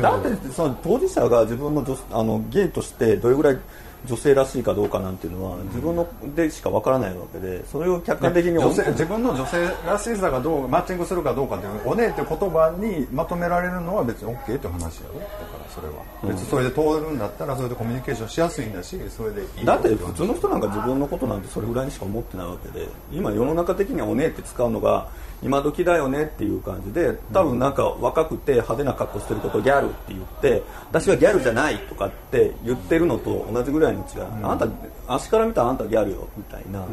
[0.00, 3.58] だってその当事者が自分の女あのゲイとしてどれぐらい
[4.06, 15.20] 女性らしいかどうかなんていうのは自分のでしかわからないわけでそれを客観的に女性自分の女性らしさがどうマッチングするかどうかっていうお姉って言葉にまとめられるのは別に OK って話やろ。
[15.20, 19.66] だからそれは、別にそれで通るんだったらそれでコミュニケーションしやすいんだしそれでいいよ。
[19.66, 25.08] だって普通の人なんか自分のことなんてそれぐらいにしか思ってないわけで今世の中的にはおねえって使うのが
[25.42, 34.66] 今時だよねっていう感じで多分なんか若くて派手な格好してることをギャルって言って私はギャルじゃないとかって言ってるのと同じぐらいの違い、あんた
[35.08, 36.86] 足から見たらあんたギャルよみたいな、っ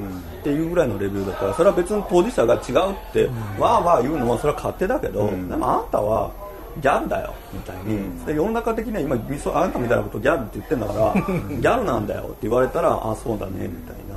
[0.43, 3.25] ていうぐらいのレベルだからそれは別に当事者が違うって、
[3.60, 6.32] わーわー言うのはそれは勝手だけど、でもあんたは
[6.82, 14.12] ギャルだよみたいに、で世の中的には今あんたみたいなことギャルって言ってんだから ギャルなんだよって言われたらあそうだねみたいな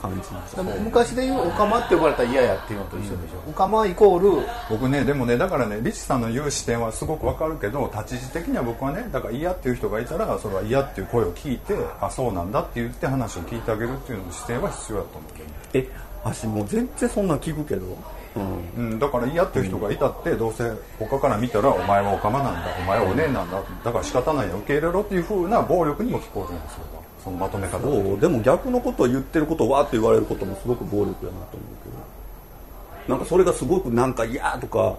[0.00, 4.46] 感じですでよも昔で言うオカマって呼ばれたら嫌やっていうのと一緒でしょ、オカマイコール。
[4.70, 17.96] 僕ねでもねだからねリチさんの言う視点はすごくわかるけど立ち位置的には僕はねだから嫌っていう人がいたらそれは嫌っていう声を聞いてあそうなんだって言って話を聞いてあげるっていう視点は必要だと思うけどえ私もう全然そんなん聞くけど、
[18.36, 26.97] うん、うん、だから嫌っていう人がいたってどうせ他から見たらお前はオカマなんだお前はお姉なんだだから仕方ないよ受け入れろっていう風な暴力にも聞こえるんですよ
[27.28, 27.78] そのまとめ方。
[27.80, 28.20] そう。
[28.20, 33.14] でも逆のことを言ってることをわーって言われることもすごく暴力やなと思うけど。
[33.14, 34.96] なんかそれがすごくなんか嫌とか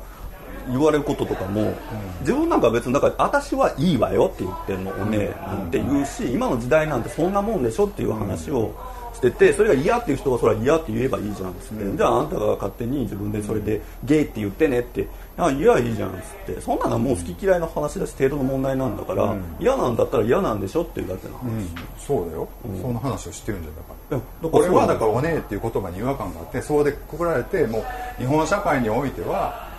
[0.68, 1.74] 言われることとかも、
[2.22, 8.74] 自分なんかは別にだから私はいいわよって言ってんのおねなんて言うし今の時代なんてそんなもんでしょっていう話を
[9.14, 15.08] しててそれが嫌っていう人はそれは嫌って言えばいいじゃんっつって、じゃああんたが勝手に自分でそれでゲイって言ってねって
[15.40, 16.62] あいやいいじゃんっつって。
[16.62, 21.50] そんなのはもう好き嫌いの話だし程度の問題なんだから、嫌なんだったら嫌なんでしょっていうだけの話、
[21.98, 22.48] そうだよ、
[22.82, 24.18] その話をしてるんじゃだから。
[24.18, 24.96] いやだから俺はだ。
[25.00, 27.84] からお姉っていう言葉に違和感があってそうでくくられてもう
[28.22, 29.70] 日本社会においては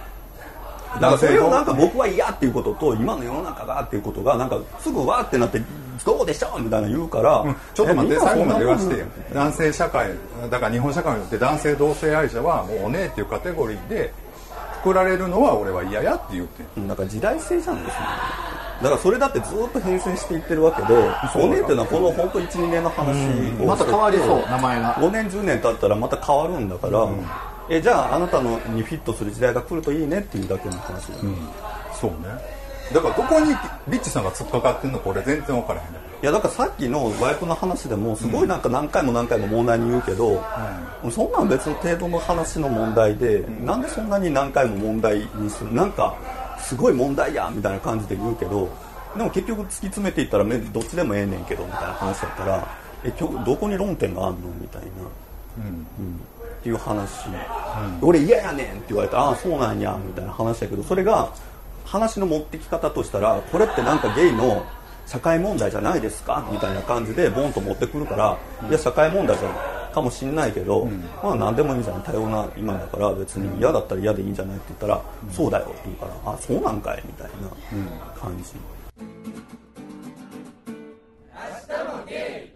[0.95, 5.61] だからそれをなんか僕は嫌っていうことと今の世の中がっていうことがなんかすぐわーってなって
[6.05, 7.45] どうでしょうみたいな言うから、
[7.75, 9.07] ちょっと待ってえ最後まで言わせてよ。
[9.35, 10.11] 男性社会
[10.51, 14.13] だから日本社会によって男性同性愛者はもうお姉っていうカテゴリーで
[14.81, 18.05] くくられるのは俺は嫌やって言ってななんか時代性じゃないですね
[18.83, 20.95] だからそれだってずっと変遷していってるわけで
[21.35, 24.95] おねっていうのはこの本当12年の話をまた変わりそう名前が。
[24.95, 27.07] 5年10年経ったらまた変わるんだから、
[27.69, 31.21] えじゃああなたのにフィットする時代が来るといいねっていうだけの話だよ、
[31.93, 32.17] そうね。
[32.95, 33.51] だからどこに
[33.89, 40.45] リッチさんが突っかかってんのか俺全然分からへんいやだからさっきのワイプの話でもすごいなんか何回も何回も問題に言うけど、
[41.11, 46.15] そんなん別の程度の話の問題で、なんでそんなに何回も問題にするなんか
[46.59, 48.69] すごい問題やみたいな感じで言うけど
[49.17, 52.69] でも結局突き詰めていったらめどっちでもええねんけどみたいな話だったら
[53.03, 54.89] え今日どこに論点があるのみたいな、
[55.59, 56.21] うん。
[56.61, 57.29] っていう話、
[58.03, 61.33] 俺嫌やねんって言われてああそうなんやみたいな話だけどそれが
[61.87, 64.63] 話の持ってき方としたらこれってなんかゲイの
[65.11, 70.89] 社会問題じゃないですかみたいな感じでボンと持ってくるから、いや社会問題じゃかもしんないけど、
[71.21, 77.49] まあ何でもいいんじゃない多様な今だから別に嫌だったら嫌でいいんじゃないって言ったら、そうだよって言うからあそうなんかいみたいな
[78.21, 78.61] 感じ、ボ
[81.59, 81.67] ス
[82.07, 82.55] ケ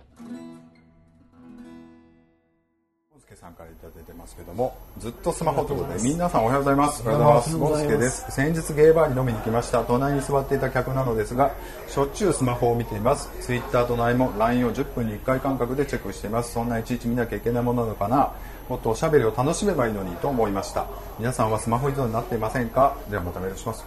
[3.44, 7.02] さんからいただいてますけどもずっとスマホということで皆さんおはようございます。
[7.02, 7.58] おはようございます。
[7.58, 8.24] ボスケです。
[8.30, 9.84] 先日ゲーバーに飲みに来ました。
[9.84, 11.52] 隣に座っていた客なのですが
[11.86, 13.28] しょっちゅうスマホを見ています。
[13.42, 16.52] ツイッターと LINE も LINE を10分に1回間隔でチェックしています。
[16.52, 18.32] そんないちいち見なきゃいけないものなのかな。
[18.70, 20.86] もっとおしゃべりを楽しめばいいのにと思いました。
[21.18, 22.96] 皆さんはスマホ依存になっていませんか？
[23.10, 23.84] ではまたメールします。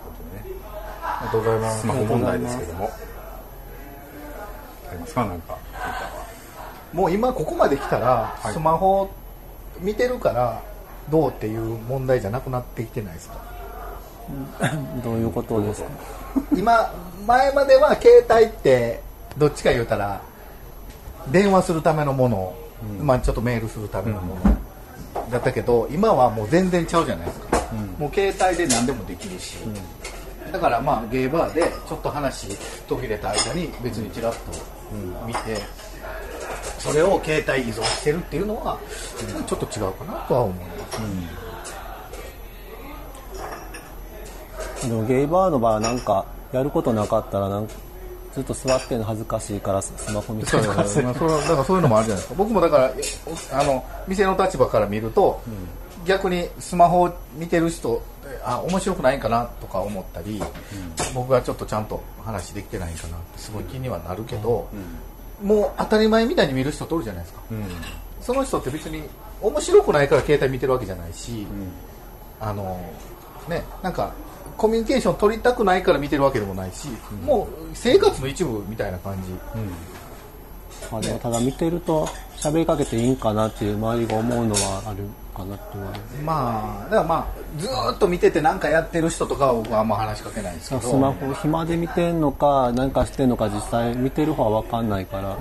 [1.02, 1.82] ありがとうございます。
[1.82, 2.92] スマホ問題ですけども。
[4.92, 5.26] ありますか？
[5.26, 5.58] なんか。
[6.94, 8.54] もう今ここまで来たら、い。
[8.54, 9.10] スマホ
[9.82, 10.62] 見てるから
[11.10, 13.36] どうっていう問題じゃなくなってきてないですか？
[15.04, 15.90] どういうことですか？
[16.56, 16.94] 今
[17.26, 19.02] 前までは携帯って
[19.38, 20.22] どっちか言うたら
[21.30, 22.54] 電話するためのもの、
[23.02, 24.58] まあちょっとメールするためのもの、
[25.32, 27.58] だったけど今はもう全然ちゃうじゃないですか、
[27.98, 29.58] もう携帯で何でもできるし、
[30.52, 32.48] だからまあゲイバーでちょっと話
[32.88, 34.40] 途切れた間に別にちらっと
[35.26, 35.58] 見て、
[36.80, 38.78] それを携帯依存してるっていうのは
[39.48, 40.66] ちょっと違うかなとは思いま
[44.82, 47.74] す、でもゲイバーの場合はなんかやることなかったらなんか
[48.34, 52.36] ずっと座ってるの恥ずかしいからススマホ見てるまあそうだからそういうのもあるじゃないですか。
[52.36, 52.94] 僕もだから
[53.60, 55.42] あの店の立場から見ると、
[56.06, 58.04] 逆にスマホを見てる人
[58.44, 60.40] あ面白くないんかなとか思ったり、
[61.16, 64.70] 僕がちょっとちゃんと話できてないんかなってすごい気にはなるけど、
[65.42, 67.42] もう当たり前みたいに見る人とおるじゃないですか、
[68.22, 69.04] その人って別に
[69.42, 71.46] 面白くないから携帯見てるわけじゃないし、
[72.40, 72.80] あの
[73.48, 74.14] ねなんか
[74.58, 76.88] コミュニケーション取りたくないから見てるわけでもないし、
[77.24, 79.30] もう生活の一部みたいな感じ、
[80.92, 85.04] まあでもただ見てると喋りかけていいんかなっていう周りが思うのはある
[85.38, 85.90] かなって思う
[86.24, 90.82] まあだからまあずーっと見てて何かやってる人とかは僕はあんま話しかけないんですけど。
[90.82, 95.38] スマホ暇で見てんのか何かしてんのか実際見てる方は分かんないから、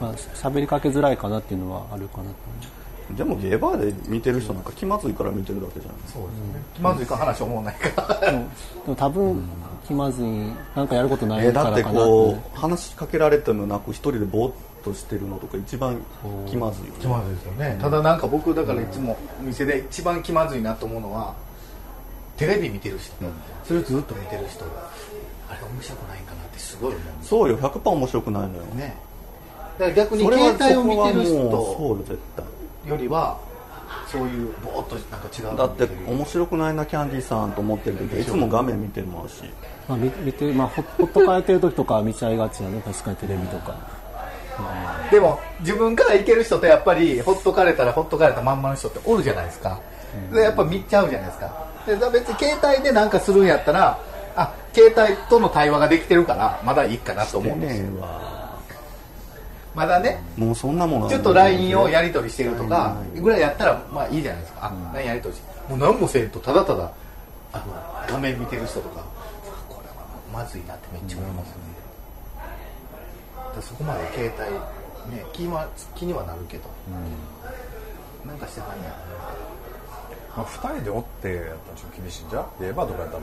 [0.00, 5.94] まあ喋りかけづらいかなっていうのはあるかなと思でもゲーバーで見てる人なんか気まずいから見てるだけじゃん。
[6.10, 6.62] そうですね。
[6.74, 8.30] 気まずいか話思わないから。
[8.30, 8.38] うで
[8.86, 9.48] も多分
[9.86, 10.26] 気まずい。
[10.74, 15.98] なんかやることないえだってからかなってこう話しかけられてもなく一人でぼーっとしてるのとか一番
[16.46, 16.98] 気まずいよね。
[17.00, 21.34] 気まずいですよね、ただなんか僕だからいつもお店で一番気まずいなと思うのは
[22.36, 23.14] テレビ見てる人、
[23.64, 24.70] それをずっと見てる人が
[25.48, 27.00] あれ面白くないんかなってすごい思う。
[27.00, 28.62] んですそうよ100%面白くないのよ。
[28.74, 28.96] ね。
[29.78, 32.90] だから逆にそれは携帯を見てるそこはもうそ人うよ絶対。
[32.90, 33.38] よりは
[34.06, 39.42] そういうぼーっとなんか違うのだって面白くないなキャンディーさんと思ってる時はいつも画面見てるもんし。
[39.88, 42.80] まあ、見見てまあほほっとかれてる時とかは見ちゃいがちやね。
[42.84, 43.76] 確かにテレビとか
[45.10, 49.80] でも自分から行ける人とやっぱりほっとかれたらほっとかれたまんまの人っておるじゃないですか、
[50.32, 51.66] でやっぱ見ちゃうじゃないですか。
[51.86, 53.98] で別に携帯でなんかするんやったら
[54.36, 57.86] あ携帯との対話ができてるからまだいいかなと思うんですよ。
[59.74, 66.92] まだねもうそんなものはちょっと LINE をやり取りしてるとかぐらいやったらまあいいじゃないですか、あ LINE やり取りしてもう何もせんとただただ
[67.52, 67.64] あの
[68.08, 69.04] 画面見てる人とか
[69.68, 71.73] これはまずいなってめっちゃ思いますよね、だから
[73.62, 76.64] そこまで携帯ね気には気にはなるけど、
[78.26, 78.92] なんかしてはんねや。
[80.36, 82.44] まあ、2人でおってやったらちょっと厳しいんじゃ。
[82.58, 83.22] ゲーバーとかやったら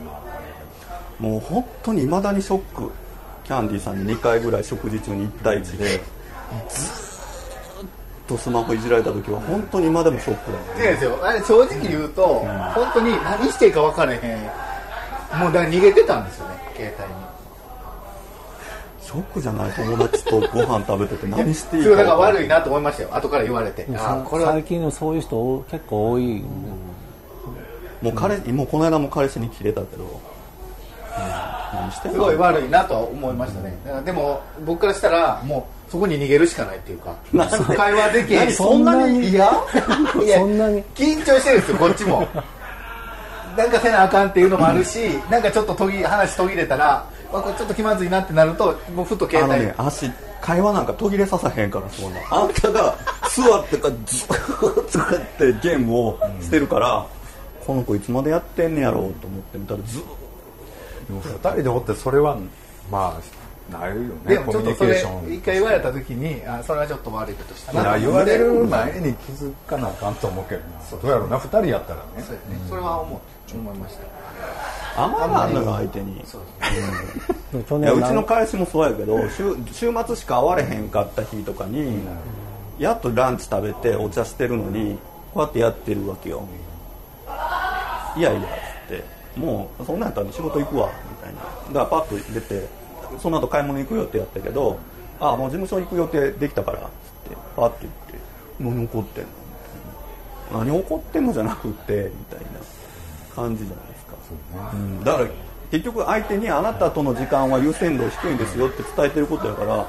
[1.18, 2.90] もう本当にいまだにショック。
[3.44, 5.88] キャンディーさんに2回ぐらい食事中に1対1で。
[6.68, 7.86] ずーっ
[8.28, 12.26] とスマホいじられた時は本当に今でもショックだ違うんですよあれ正直言うと、
[12.74, 14.20] 本当に何していいか分からへん。
[15.40, 17.21] もうだ逃げてたんですよね携帯に
[19.12, 19.72] ショックじゃない？
[19.72, 21.26] 友達とご飯食べてて。
[21.26, 23.10] 何していいそれだか悪いなと思いましたよ。
[23.12, 23.86] 後から言われて。
[23.96, 26.44] あこれは最近のそういう人多結構多いよね、
[28.00, 30.10] もう彼もうこの間も彼氏に切れたけど、うん。
[32.12, 37.14] すごい悪いなとは思いましたね、でも僕からしたらもうそこに逃げるしかないっていうか。
[37.76, 38.40] 会話できへん。
[38.40, 38.52] 何？
[38.52, 39.50] そんなに嫌？
[40.24, 40.82] いやそんなに？
[40.96, 42.26] 緊張してるんですよこっちも。
[43.56, 44.98] なんかせなあかんっていうのもあるし、
[45.30, 47.06] なんかちょっと途切話途切れたらわ
[47.40, 52.20] これちょっと気まずいなってなるともうふっとあ携帯、のね足会話なんか途切れささへんからそんな。
[52.30, 52.96] あんたが
[53.34, 57.06] 座ってかずっとこうやってゲームをしてるから、
[57.64, 60.02] この子いつまでやってんねやろうと思ってみたらずっ
[61.06, 62.36] でも2人でおってそれは
[62.90, 67.98] まあないよでねコミュニもちょっとそれケーション一回言われた時にあそれはちょっと悪いことしたな。
[67.98, 73.20] 言われる前に気づかなあかんと思うけどなどうやろうな2人やったらねそうですねそれは思う
[73.54, 74.02] 思いました
[74.96, 76.22] 甘なんのよ相手に。
[76.24, 77.32] そうですね。
[77.52, 82.00] でも去いやうち年の彼氏もそうやけど週週末しか会われへんかった日とかに
[82.78, 84.98] やっとランチ食べてお茶してるのに
[85.32, 86.46] こうやってやってるわけよ。
[88.16, 88.44] いやいやっ
[88.88, 89.04] つって。
[89.38, 90.90] もうそんなんやったら仕事行くわ。
[91.10, 91.40] みたいな。
[91.40, 92.68] だからパッと出て
[93.18, 94.78] その後買い物行くよってやったけど
[95.20, 96.88] あもう事務所行く予定できたからっつっ
[97.30, 98.14] てパッと言って
[98.60, 99.24] 何怒ってん
[100.52, 100.64] の？
[100.64, 101.32] 何怒ってんの？
[101.32, 102.46] じゃなくてみたいな
[103.34, 103.91] 感じじゃない？
[104.72, 105.04] うん。
[105.04, 105.26] だから
[105.70, 109.86] 結局相手にあなたとの時間は優先度低いんですよって伝えてることやから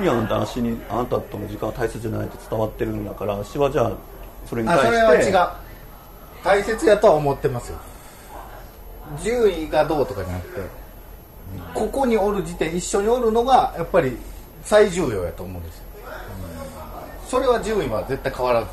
[0.00, 3.92] いいやんって足にあなたとの時間は大切じゃないって伝わってるんだから私はじゃあ
[4.46, 5.50] それに対してそれは違う。
[6.44, 7.78] 大切やとは思ってますよ。
[9.22, 10.60] 順位がどうとかじゃなくて
[11.74, 14.16] ここにおる時点一緒におるのがやっぱり
[14.64, 15.84] 最重要やと思うんですよ。
[16.40, 16.66] うん
[17.26, 18.68] それは順位は絶対変わらず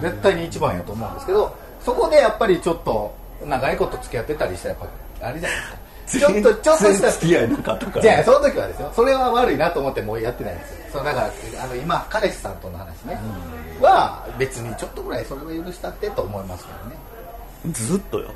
[0.00, 3.14] 絶対に一番やと思うんですけどそこでやっぱりちょっと
[3.44, 4.88] 長いこと付き合ってたりしたらやっ
[5.20, 5.78] ぱあれじゃないですか。
[6.08, 7.10] ちょっとちょっと全した。
[7.10, 8.02] 然付き合いなかったから。
[8.02, 8.92] じゃあその時はですよ。
[8.94, 10.76] それは悪いなと思ってもうやってないんですよ。
[10.94, 11.30] そうだから
[11.62, 13.20] あの今彼氏さんとの話ね、
[13.80, 16.96] は別にちょっとぐらいそれは許したってと思いますけどね。
[17.72, 18.30] ずっとよ。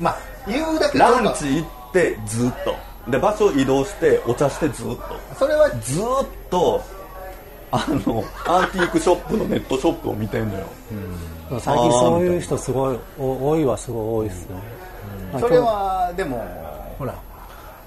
[0.00, 2.74] まあ言うだけランチ行ってずっと。
[3.10, 4.96] で場所移動してお茶してずっと。
[5.38, 6.04] それはずっ
[6.50, 6.82] と
[7.70, 10.66] あのアンティークショップのネットショップを見てんのよ、
[11.60, 14.56] 最近そういう人すごいお多いはすごい多いですよ、
[15.32, 16.46] まあそれはでも
[16.98, 17.14] ほら。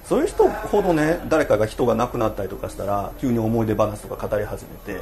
[0.09, 4.95] そういう人ほどね誰かが人が亡くなったりとかしたら急に思い出話とか語り始めてい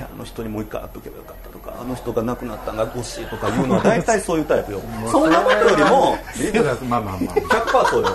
[0.00, 4.80] やあの人にもう一回会っとけばよかったとかあの人が亡くなったんがゴシとかいうのは大体そういうタイプよ。
[5.10, 6.16] そんなことよりも
[6.88, 7.34] まあまあまあ。
[7.34, 8.08] 100%そうよ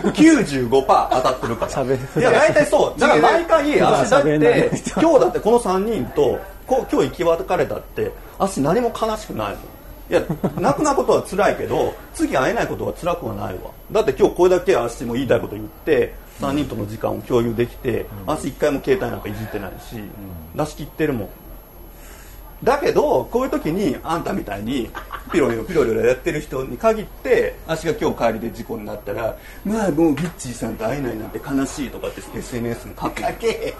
[0.00, 0.86] 95%当
[1.22, 1.70] たってるから。
[1.70, 2.22] 喋い。
[2.22, 3.00] や大体そう。
[3.00, 4.70] だから毎回普段足だって
[5.00, 9.58] 今日だってこの3人とこう今日生き別れたって足何も悲しくないもん
[10.10, 10.22] いや
[10.60, 13.70] 泣くなことは辛いけど次会えないことは辛くはないわ。
[13.90, 19.96] だって今日これだけ足も言いたいこと言って3人との時間を共有できて足1回も携帯なんかいじってないし
[20.54, 21.28] 出し切ってるもん
[22.64, 24.88] だけどこういう時にあんたみたいに
[25.32, 33.74] ピロリロピロリロやってる人に限って足が今日帰りで事故になったら「まあもうビッチーさんと会えないなんて悲しい」とかって SNS に書く書け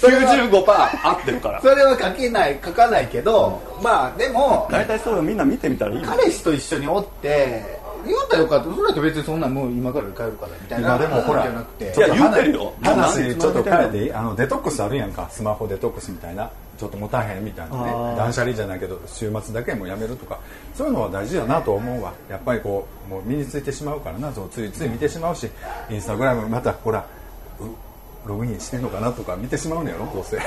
[0.00, 1.62] 95%合ってるから。
[1.62, 5.22] それは書けない書かないけど、まあでも大体そうよ。
[5.22, 6.06] みんな見てみたらいいよ。
[6.06, 7.75] 彼氏と一緒におって
[8.06, 8.74] 言ったらよかった？
[8.74, 11.84] それだって別にそんなもう今から帰るからみたいな今でもほらじゃなくて。
[11.84, 12.72] いや言ってるよ。
[12.82, 14.04] 話ちょっと変えて。
[14.04, 15.28] いいあのデトックスあるやんか。
[15.30, 16.50] スマホデトックスみたいな。
[16.78, 18.16] ちょっと持たへんみたいなね。
[18.18, 20.38] 断捨離じゃないけど週末だけもうやめるとか。
[20.74, 22.12] そういうのは大事だなと思うわ。
[22.28, 24.32] やっぱりこうもう身についてしまうからな。
[24.32, 25.50] そうついつい見てしまうし。
[25.90, 27.04] インスタグラムまたほら
[27.60, 30.38] うログインしてんのかなとか見てしまうのやろどうせ。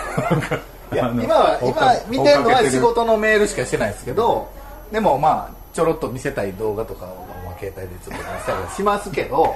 [0.91, 4.49] 今は今見てるのは仕事のメールしかしてないですけど
[4.91, 7.28] でもまあちょろっと見せたい動画とかを、まあ、
[7.59, 9.55] 携帯でちょっと見せたりはしますけど、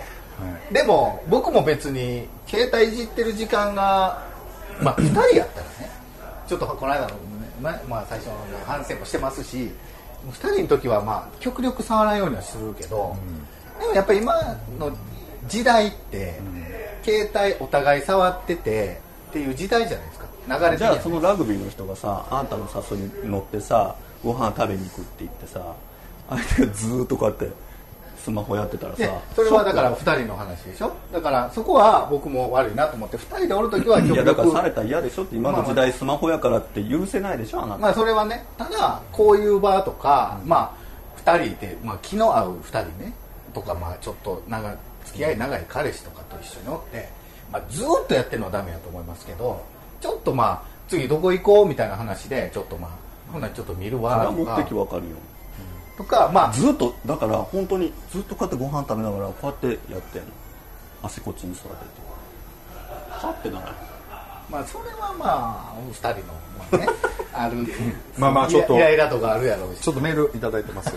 [0.72, 4.26] でも僕も別に携帯いじってる時間が
[4.82, 5.90] まあ2人やったらね
[6.48, 7.16] ちょっとこの間のね、
[7.62, 8.34] ままあ、最初の
[8.66, 9.72] 反省もしてますし
[10.30, 13.16] 2人の時はまあ極力触らないようにはするけど、
[13.80, 14.34] でもやっぱり今
[14.80, 14.96] の
[15.48, 16.40] 時代って、
[17.04, 20.26] 携帯お互い触っててっていう時代じゃないですか。
[20.48, 25.74] 流れてじゃあそのラグビーの人がさあんたの誘いに乗ってさご飯食べに行くって言ってさ
[26.30, 27.50] 相手がずーっとこうやって
[28.24, 29.00] スマホやってたらさ。
[29.00, 30.94] でそれはだから2人の話でしょ？
[31.12, 43.14] だからそこは僕も悪いなと思って2人でおる時は極いやだから力されたら嫌でしょって今の時代スマホやからって許せないでしょあなた、まあそれはねただこういう場とか、まあ2人で、まあ、気の合う2人ね
[43.54, 47.10] とかまあちょっと長付き合い長い彼氏とかと一緒におって、
[47.52, 49.64] まあ、ずーっとやってるのはダメやと思いますけど
[50.00, 54.58] ちょっとまあ次どこ行こうみたいな話でちょっとまあほんならちょっと見るわとか。
[54.64, 55.16] 的わかるよ
[55.98, 60.28] とかまあずっとだから本当にずっとこうやってご飯食べながらこうやってやってんの。
[61.04, 61.76] 足こっちに座ってて。
[63.10, 63.76] はってなら。
[64.50, 66.88] まあそれはまあ2人の、まあね、
[67.34, 67.68] あ る
[68.18, 69.82] まあまあちょっとイライラとかあるやろうし。
[69.82, 70.94] ちょっとメールいただいてますよ。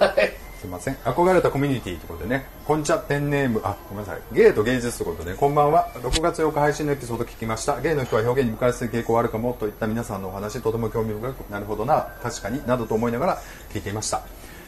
[0.61, 0.95] すいません。
[1.05, 2.47] 憧れたコミュニティということでね。
[2.65, 3.61] こんにちはペンネーム。
[3.63, 4.21] あごめんなさい。
[4.33, 5.91] ゲイと芸術ということでこんばんは。
[5.97, 7.81] 6月8日配信のエピソード聞きました。
[7.81, 13.39] ゲイの人は表現に向かいやすい傾向あるかもといった皆さんのお話とても興味深くなるほどな確かになどと思いながら
[13.73, 14.23] 聞いていました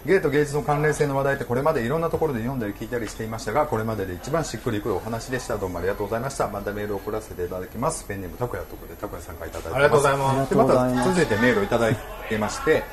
[0.07, 8.05] ゲイと芸術の関連性の話題ってこれまでいろんなところで読んだり聞いたりしていましたがこれまでで一番しっくりくるお話でしたどうもありがとうございましたまたメールを送らせていただきます。
[8.05, 10.51] ペンネームたこやということでたこやさんからいただいてありがとうございます。
[10.51, 11.97] でまた続いてメールをいただい
[12.29, 12.85] てまして、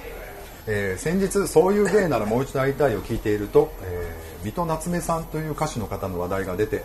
[0.67, 6.83] えー先日「そういう芸ならもう一度会いたい」を聞いていると、えー水戸夏目さんという歌手の方の話題が出て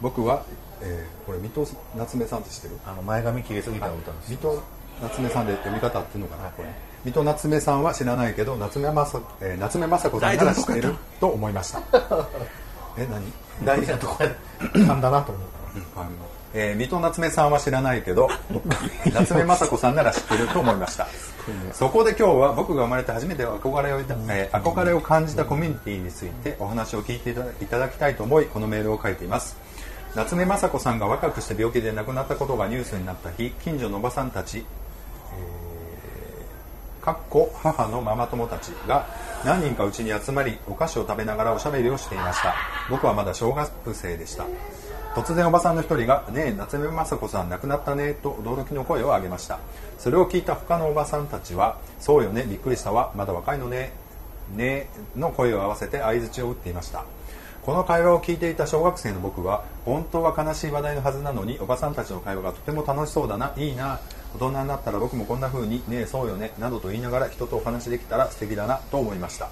[0.00, 0.44] 僕は、
[0.80, 1.66] えーこれ水戸
[1.96, 2.78] 夏目さんって知ってる？
[2.86, 4.30] あの前髪切りすぎた歌です。
[4.30, 4.62] 水戸
[5.02, 6.68] 夏目さんで読み方っていうのかなこれ
[7.04, 11.82] 水戸夏目さんは知らないけど夏目雅子、えー夏目雅子さんなら知ってると思いました。
[12.96, 13.32] え何？
[13.64, 14.30] 大事なとこや。
[14.60, 15.46] 噛んだなと思う。
[15.96, 16.10] あの
[16.54, 18.28] えー水戸夏目さんは知らないけど
[19.12, 21.08] 夏目雅子さんなら知ってると思いました。
[21.72, 29.56] そこで今日は僕が生まれて初めて憧れをいた、えー憧れを感じたコミュニティについてお話を聞いていただいただきたいと思いこのメールを書いています。
[30.14, 34.64] 夏目雅子さんが若くして病気で亡くなったことがニュースになった日近所のおばさんたち
[37.02, 39.06] かっこ母のママ友たちが
[39.44, 42.54] 何人かうちに集まりお菓子を食べながらおしゃべりをしていました。
[42.88, 44.46] 僕はまだ小学生でした。
[45.16, 49.58] 突然おばさんの一人が「ねえ夏目雅子さん亡くなったね」と驚きの声を上げました。
[49.98, 53.10] それを聞いた他のおばさんたちは「そうよねびっくりしたわ。
[53.16, 53.92] まだ若いのね」
[54.54, 57.04] ねの声を合わせて相づちを打っていました。
[57.62, 63.52] この会話を聞いていた小学生の僕は本当は悲しい話題のはずなのにおばさんたちの会話がとても楽しそうだな。
[63.56, 64.00] いいな。
[64.34, 66.52] 大人になったら僕もこんな風にねえそうよね。
[66.58, 68.78] などと言いながら人とお話できたら素敵だな。
[68.90, 69.48] と思いました。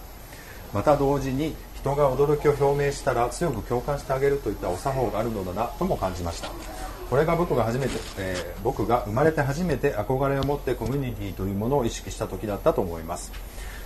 [0.74, 5.68] また同時に人が驚きを表明したら強く共感してあげるといったお作法があるのだな。
[5.78, 6.50] とも感じました。
[7.08, 13.30] これが僕が初めて、えー僕が生まれて初めて憧れを持ってコミュニティというものを意識した時だったと思います。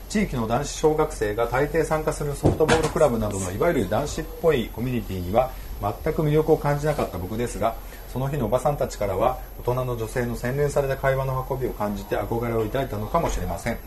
[0.09, 5.51] 地域の男子小学生が大抵参加するソフトボールクラブなどのいわゆる男子っぽいコミュニティには
[5.81, 7.75] 全く魅力を感じなかった僕ですが
[8.13, 13.79] その日のおばさんたちからは大人の女性の洗練された会話の運びを感じて憧れを抱いたのかもしれません。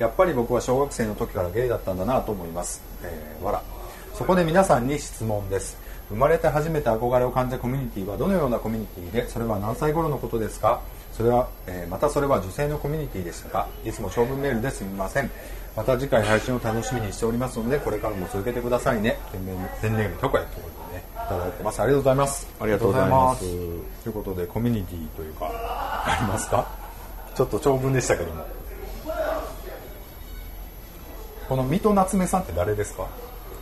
[0.00, 3.62] やっぱり僕は小学生の時からゲイだったんだなと思います、えーわら
[4.14, 5.78] そこで皆さんに質問です。
[6.08, 10.80] 生まれて初めて憧れを感じたコミュニティはどのようなコミュニティでそれは何歳頃のことですか？
[11.18, 15.30] それは、えーまたそれは女性のコミュニティでしたかいつも長文メールですみません。
[15.76, 19.18] また次回配信を楽しみにしておりますのでこれからも続けてくださいね。
[19.32, 21.82] 天然天然とかやということでねいただいてます。
[21.82, 22.48] ありがとうございます。
[22.60, 23.40] ありがとうございます。
[23.40, 26.68] ということでコミュニティというかありますか？
[27.34, 28.46] ちょっと長文でしたけども。
[31.48, 33.08] この水戸夏目さんって誰ですか？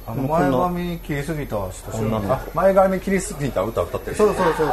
[0.07, 2.31] あの前髪切りすぎた人知らない。
[2.31, 4.69] あ前髪切りすぎた歌歌ってるそうそうそうそう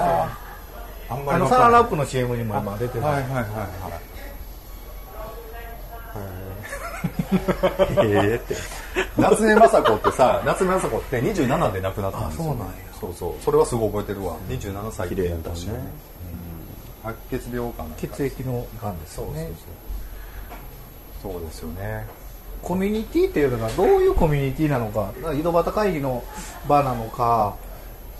[1.09, 4.13] あんまあのりわからないサランラップの CM にも今出てる、はいはいはいはい。
[8.05, 8.55] ええって。
[9.17, 12.43] 夏目雅子ってさ夏目雅子って27で亡くなったんですよ。
[12.43, 12.73] あそうなんや。
[12.99, 13.43] そうそう。
[13.43, 14.37] それはすごい覚えてるわ。
[14.49, 15.09] 27歳。
[15.09, 15.55] 綺麗やったね。
[17.03, 19.51] 白血病かな血液のがんですよね。
[21.21, 22.05] そうですよね。
[22.61, 25.11] コミュニティっていうのがどういうコミュニティなのか。
[25.33, 26.23] 井戸端会議の
[26.67, 27.55] 場なのか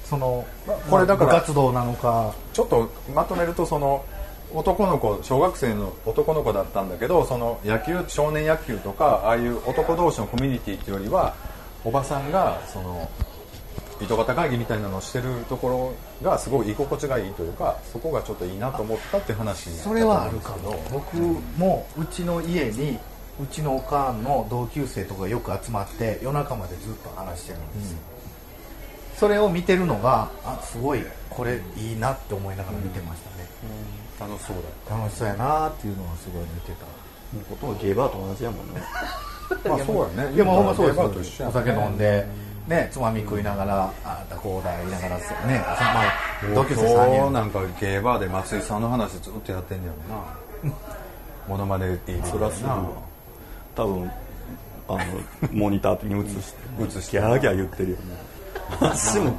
[0.04, 0.46] その
[0.90, 2.34] これだから部活動なのか。
[2.54, 4.06] ちょっとまとめるとその
[4.54, 11.34] 男の子小学生の男の子だったんだけどその野球少年野球とかああいう男同士のコミュニティっていうよりは
[11.84, 13.10] おばさんがその
[14.02, 20.76] 井戸端会議みたいなのをしてるところがすごい居心地がいいというかそこがちょっといいなと思ったって話になったそれはあるかも。
[20.92, 21.18] 僕
[21.58, 23.00] もうちの家に
[23.42, 27.98] うちのおかんの同級生とかよく集まって夜中までずっと話してるんですよ、
[29.24, 31.04] それを見てるのがあすごい。
[31.30, 33.48] これいいなって思いながら見てましたね、
[34.20, 34.58] 楽しそう
[34.88, 36.86] だ楽しそうやなっていうのはすごい見てた。
[37.50, 38.82] ほとんどゲイバーと同じやもんね。
[39.66, 40.36] まあそうやね。
[40.36, 42.28] いやもうほんまそうですゲーバーと一緒やお酒飲んで、
[42.68, 46.14] ね、つまみ食いながらああだこうだ言いながらね、そまあ、
[46.54, 49.94] 同級生3人なんかゲーバーで松井さんの話ずっとやってんねや
[50.64, 50.76] ろな。
[51.48, 52.64] モノマネっていいそらす
[53.74, 54.12] 多分
[54.88, 55.00] あの
[55.52, 58.33] モニターに映して映してギャーギャー言ってるよね
[58.80, 59.34] 私も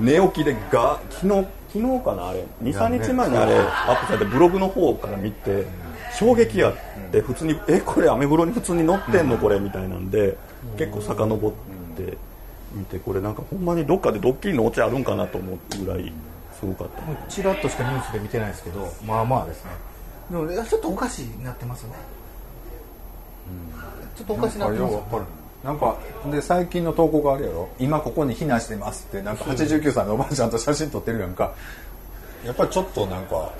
[0.00, 2.44] 寝起きでが昨日昨日かなあれ。
[2.62, 3.60] 23日前にあれア
[3.94, 5.66] ップされてブログの方から見て
[6.16, 6.74] 衝撃やっ
[7.10, 9.38] て普通にえこれアメブロに普通に載ってんの？
[9.38, 10.36] これみたいなんで
[10.78, 11.52] 結構遡っ
[11.96, 12.16] て
[12.72, 16.12] 見てこれなんかほんまにどっかでドッキリのオチあるんかなと思うぐらい
[16.58, 17.02] すごかった。
[17.28, 19.70] ちらっとしかニュースで見てないですけどまあまあですね。
[20.30, 21.92] でもちょっとおかしになってますね、
[24.16, 25.06] ちょっとおかしになってますよ
[25.64, 25.96] なんか
[26.30, 27.70] で最近の投稿があるやろ。
[27.78, 31.54] 今ここに避難してますってなんか89歳のおばあちゃんと写真撮ってるやんか。
[32.44, 33.50] やっぱりちょっとなんか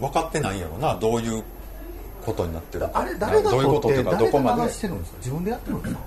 [0.00, 0.96] 分かってないんやろな。
[0.96, 1.44] どういう
[2.26, 2.90] ことになってるか。
[2.94, 4.62] あれ誰がどういうことっていうかどこまで。
[4.62, 5.18] 流してるんですか？
[5.18, 6.00] 自分でやってるんですか？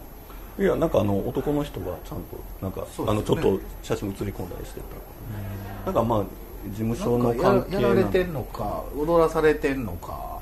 [0.60, 2.24] いやなんかあの男の人がちゃんと
[2.62, 2.88] なんか、ね。
[3.08, 5.86] あのちょっと写真写り込んだりしてた。
[5.86, 6.24] なんかまあ
[6.70, 10.42] 事務所の関係ややられてなんのか踊らされてんのか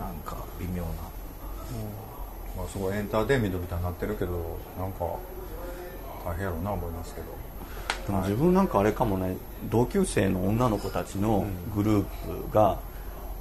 [0.00, 0.88] なんか微妙な
[2.58, 5.04] まあ、すごいエンターテインメントみたいになってるけどなんか
[6.26, 7.26] 大変やろうな思いますけど。
[8.06, 9.36] でも自分なんかあれかもね
[9.70, 12.04] 同級生の女の子たちのグルー
[12.48, 12.78] プが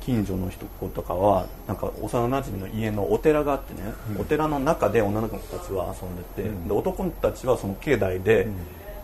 [0.01, 8.47] 近所の人子とかはなんか幼なじみの家のお寺があってね、お寺の中で女の子たちは遊んでて、で男たちはその境内で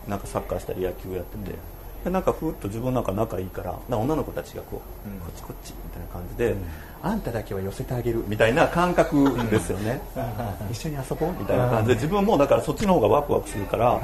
[0.08, 1.56] なんかサッカーしたり野球やってて、
[2.04, 6.54] でなんかふーっと自分なんか仲いいから女の子たちがこう、こっちこっちみたいな感じで、
[7.02, 10.02] あんただけは寄せてあげるみたいな感覚ですよね、
[10.70, 14.00] 一緒に遊ぼうみたいな感じで自分もだからそっちの方がワクワクするから、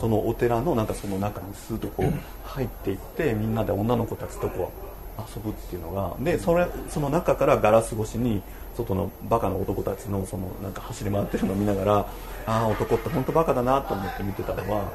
[0.00, 2.12] そのお寺のなんかその中にスーッとこう
[2.48, 4.72] 入っていってみんなで女の子たちとこ
[5.18, 8.42] う遊ぶっていうのがでそれその中からガラス越しに
[8.76, 11.98] 外のバカな男たちのそのなんか走り回ってるのを見ながら
[12.46, 14.90] ああ男って本当バカだなと思って見てたのは、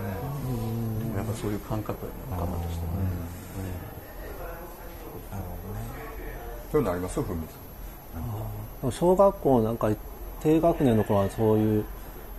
[1.15, 2.87] やっぱそういう感覚やなのかなとしてね、
[6.71, 7.47] そういうのありますふみで
[8.83, 9.89] も小学校なんか
[10.41, 11.85] 低学年の頃はそういう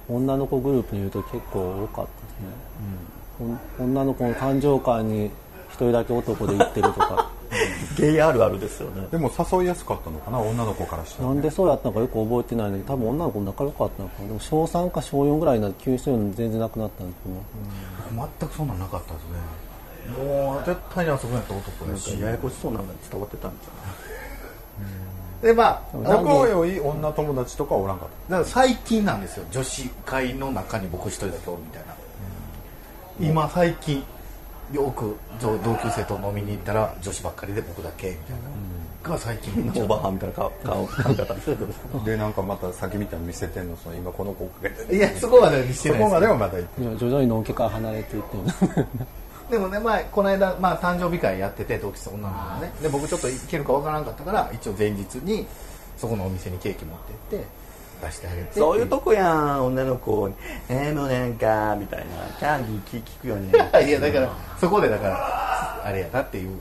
[0.08, 5.26] 女の子グループにいると結構多かったですね、お 女の子の誕生会に
[5.68, 7.30] 一人だけ男で行ってるとか
[7.98, 9.08] ゲイあるあるですよね。
[9.10, 14.28] でも誘いやすかったのかな女の子からしたらなんでそうやったのかよく覚えてないのに多分女の子仲良かったのかな。
[14.28, 19.60] でも小3か小4ぐらいになって急にそういうの全然なくなったんですけど、全くそんなんなかったですね。
[20.24, 29.44] もう絶対にあそこやった男やしややこしそうなのが伝わってたんじでまあ仲良い女友達とかはおらんかっだから最近なんですよ。
[29.50, 31.94] 女子会の中に僕一人だけおるみたいな、
[33.28, 34.04] 今最近
[34.72, 38.36] よく同同級生と飲みに行ったら女子ばっかりで僕だけみたい
[39.02, 46.12] な、が最近めっちゃオーバーハンみたいな顔顔髪型してるでなんかまたさっきみたいに見せてんのその今この子をかけていやそこまではしてそこないです。
[46.12, 48.86] まではまだ言って徐々にのんけから離れていってる
[49.50, 52.72] でもね、まあ、この間、まあ、誕生日会やってて同期生女の子がね。
[52.80, 55.46] で僕ちょっと行けるかわからなかったから一応前日に
[55.96, 56.98] そこのお店にケーキ持っ
[57.28, 57.48] て行って
[58.00, 58.58] 出してあげて。
[58.58, 60.34] そういうとこやん女の子に
[60.68, 62.04] 「えー、もうなんか」みたいな。
[62.38, 63.50] キャンディー聞くよね
[63.86, 63.90] い。
[63.92, 64.28] やだから
[64.60, 66.56] そこでだからあれやなっていう。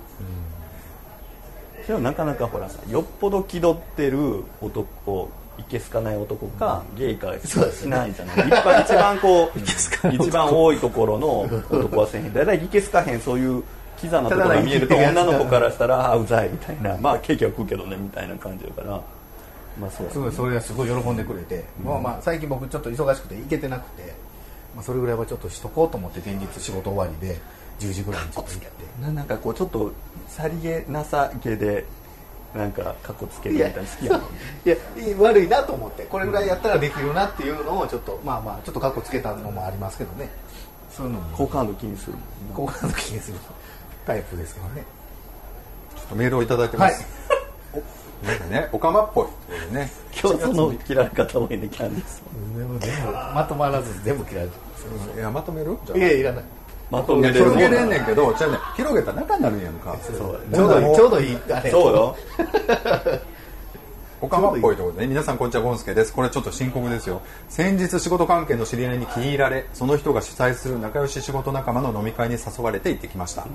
[1.87, 5.27] でもなかなかほらさよっぽど気取ってる男
[5.57, 8.47] いけすかない男か、ゲイかしないじゃない。
[8.47, 9.59] 一番一番こう
[10.13, 12.33] 一番多いところの男はせえへん。
[12.33, 13.63] だいたいいけすかへんそういう
[13.99, 16.95] キザなところが見えると女の子からしたらあうざいみたいな。
[17.01, 19.01] まあケーキは食うけどねみたいな感じだから
[19.77, 24.13] まあそうすごいそれがすごい喜んでくれて、まあまあ最近僕ちょっと忙しくて行けてなくて、
[24.75, 27.37] まあ、それぐらいはちょっとしとこうと思って前日仕事終わりで
[27.79, 28.67] 10時ぐらいにちょっと行って。
[29.01, 29.91] ななんかこうちょっと
[30.27, 31.85] さりげなさげで
[32.53, 34.27] なんかかっこつけるみたいなの好きやもんね。
[34.65, 40.29] いやいい悪いなと思ってこれぐらいやったらできるなっていうのをちょっとまあまあちょっとカッコつけたのもありますけどね。
[40.91, 41.37] そういうのも。
[41.37, 42.17] 好感度気にする
[42.55, 43.37] 好感度気にする。
[44.05, 44.83] タイプですけどね。
[45.95, 47.38] ちょっとメールをいただいてます、お
[48.23, 49.91] なんかねおかまっぽいということでね。
[50.21, 52.21] 今 日その切られ方多いねキャンディース
[52.57, 54.53] でも全部まとまらず全部切られて
[55.15, 55.77] いやまとめる？
[55.95, 56.43] いやいらない。
[56.89, 57.45] まとめれる。
[57.45, 59.95] 広げれんねんけどじゃあね広げたら中になるんやんか。
[60.01, 61.71] そうちょうどいいちょうどいいあれ。
[61.71, 62.15] そうよ。
[64.21, 66.11] おかまっぽいとことで、ね、皆さんこんにちはゴンスケです。
[66.11, 67.21] これちょっと深刻ですよ。
[67.47, 73.47] 先日仕事関係の知り合いに気に入られその人が主催する仲良し仕事仲間の飲み会に誘われて行ってきました、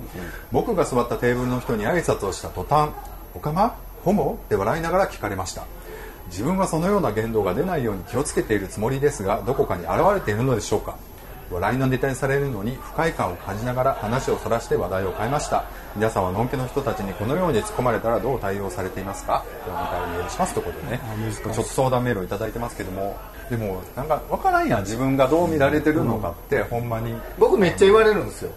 [0.52, 2.90] 僕が座ったテーブルの人に挨拶をした途端
[3.34, 5.64] 「おかまホモ?」って笑いながら聞かれました。
[6.28, 10.96] 自分はそのような言動が出ないように気をつけているつもりですがどこかに現れているのでしょうか。
[11.50, 15.64] 笑いのネタにされるのに不快感を感じながら話をそらして話題を変えました。
[15.94, 19.44] 皆さんはのんけの人たちにこのように突っ込まれたらどう対応されていますか。
[19.66, 21.00] ではまたお願いしますということでね。
[21.42, 23.16] ちょっと相談メールをいただいてますけども。
[23.50, 27.14] でもなんか分からんやん自分がどう見られてるのかって、ほんまに。
[27.38, 28.50] 僕めっちゃ言われるんですよ。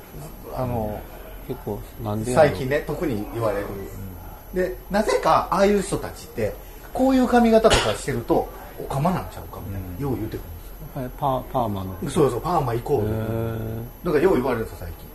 [0.56, 1.00] あの
[1.45, 3.68] 結構なんでやろ最近ね特に言われる、
[4.58, 6.53] でなぜかああいう人たちって
[6.93, 8.49] こういう髪型とかしてると
[8.80, 10.41] おかまなんちゃうかみたいな、よう言うてく
[10.99, 11.95] はいパーパーマの。
[12.01, 13.08] るそうそうパーマイコール。
[13.08, 14.05] へー。
[14.05, 15.08] だからよう言われるんですよ最近。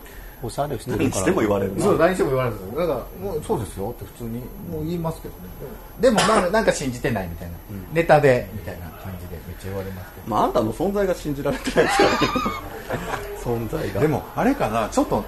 [0.44, 1.10] おしゃれしてるから。
[1.10, 1.82] 何しても言われるな。
[1.82, 4.30] そう何しても言われるんですよだからもうそうですよって普通に
[4.70, 5.40] もう言いますけどね。
[6.00, 7.54] でもなんかなんか信じてないみたいな、
[7.92, 10.28] ネタでみたいな感じでめっちゃ言われますけど。
[10.28, 12.10] まああんたの存在が信じられてないですから。
[12.10, 12.16] ね
[13.42, 15.24] 存在がでもあれかなちょっと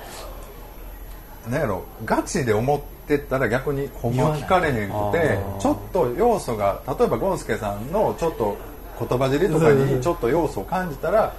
[1.49, 8.57] なんやろガチで思ってたら逆にほんま聞かれへんくてちょっと要素が例えばゴンスケさんのちょっと
[8.99, 11.35] 言葉尻とかにちょっと要素を感じたら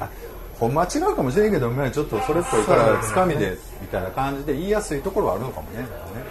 [0.00, 0.10] あ
[0.58, 5.86] ほんまは違うかもしれんけどねちょっとそれっぽいからつかみでみたいな感じで言いやすいところはあるのかもね。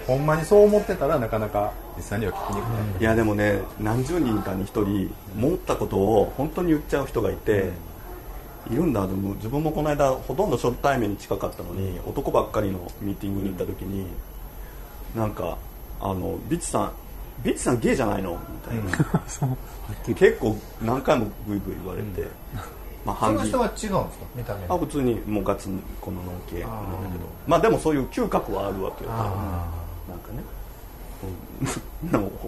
[0.06, 7.72] ほんまにそう思ってたらなかなか実際には聞きにくい、いやでもね何十人かに一人思ったことを本当に言っちゃう人がいて、
[8.72, 14.08] いるんだでも自分もこの間ほとんど初対面に近かったのに、男ばっかりのミーティングに行った時に
[15.18, 15.58] なんか
[16.00, 16.92] あのビッチさん
[17.44, 18.32] ビッチさんゲイじゃないの？
[18.32, 18.98] みたいな、
[20.16, 22.28] 結構何回もグイグイ言われて、
[23.06, 24.04] まあその半銀人は違うんですか？
[24.36, 24.66] 見た目。
[24.70, 26.72] あ普通にもうガツンこの脳系なん
[27.04, 27.26] だけど。
[27.48, 29.12] まあでもそういう嗅覚はあるわけよ。
[29.12, 29.68] 多分あ
[30.10, 30.44] なんかね。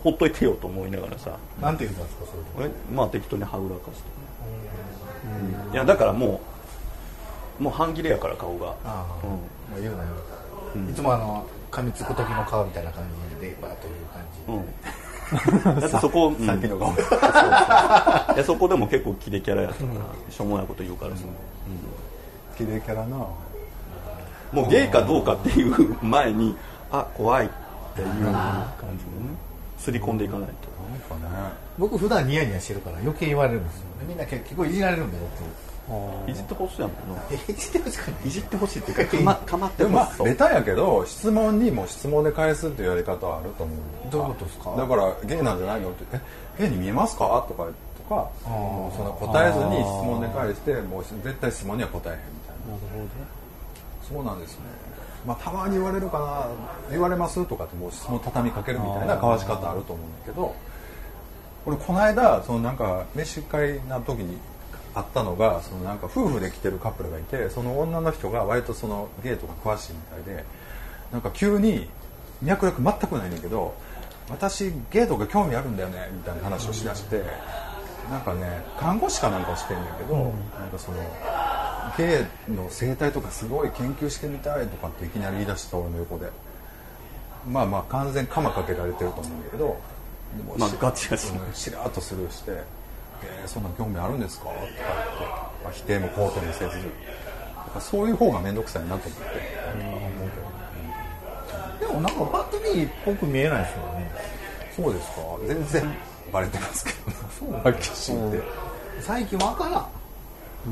[0.04, 1.32] ほっといてよと思いながらさ。
[1.62, 2.26] あなんて言うんですか？
[2.58, 3.92] それまあ適当にはぐらか。
[3.94, 4.04] して、
[5.68, 5.74] うん。
[5.74, 6.40] いやだからも
[7.60, 8.68] うもう半切れやから顔が。
[8.68, 9.30] ああ、うん。
[9.32, 9.38] も
[9.78, 10.10] う言うなよ、
[10.90, 13.04] いつもあの噛みつく時の顔みたいな感
[13.40, 16.46] じでバーッという感じ、うん、 だってそこ、うん。
[16.46, 16.94] さっきの顔。
[16.96, 19.84] そうそういやそこでも結構キレキャラやった。
[19.84, 21.24] から、しょうもないこと言うからさ、
[22.58, 23.18] 綺麗キャラな。
[24.52, 26.58] もうゲイかどうかっていう前に
[26.92, 27.50] あ怖いっ
[27.96, 29.38] ていう感じでね。
[29.78, 30.70] すり込んでいかないと。
[31.14, 33.84] なんかね僕普段ニヤニヤしてるから余計言われるんですよ。
[34.08, 35.18] みんな結構いじられるんで
[36.28, 36.98] いじってほしいやもん
[37.52, 38.28] いじってほしくない？
[38.28, 43.78] いじってほしいっていうかかまかまってでもまあベタやけど質問にも質問で返すっていうやり方はあると思う。
[44.12, 44.76] どういうことですか？
[44.76, 46.22] だからゲイなんじゃないのってえ
[46.60, 47.44] ゲイに見えますか？
[47.48, 47.66] とか
[47.98, 48.16] とか
[48.48, 52.74] もうその答えずに質問で返してもう絶対質問には答えへんみたいな。
[52.74, 53.08] なる
[54.12, 54.66] ほそうなんですね。
[55.26, 56.20] まあたまに言われるか
[56.88, 60.56] な言われますとかってもう質問畳みかけるみたいな交わし方あると思うんだけど
[61.66, 64.38] 俺この間そのなんか飯会な時に
[65.00, 70.44] あったのがそのなんか夫婦で来てるカップルがいてその女の人が割とそのゲイとか詳しいみたいで
[71.12, 71.88] なんか急に
[72.42, 73.76] 脈絡全くないねんだけど
[74.30, 77.24] 私ゲイとか興味あるんだよねみたいな話をしだして
[78.10, 80.98] なんかね看護師かなんかをしてんだけど、なんかその
[81.96, 86.32] ゲイの生態とかすごい研究してみたいとかっていきなり言い出した俺の横で。
[87.48, 89.78] まあまあ完全鎌かけられてると思うんだけど
[90.38, 92.64] でもまあしガチガチうんしらっとスルーして
[93.24, 94.82] 「えーそんな興味あるんですか?」とか言って、
[95.64, 96.72] まあ、否定も肯定もせず
[97.80, 99.10] そういう方が面倒くさいなと思っ
[101.80, 104.12] て、でもなんかパッと見っぽく見えないですよね。
[104.76, 105.22] そうですか。
[105.48, 105.96] 全然
[106.32, 106.92] バレてますけ
[107.46, 108.42] ど はっきり言って
[109.02, 109.88] 最近わからん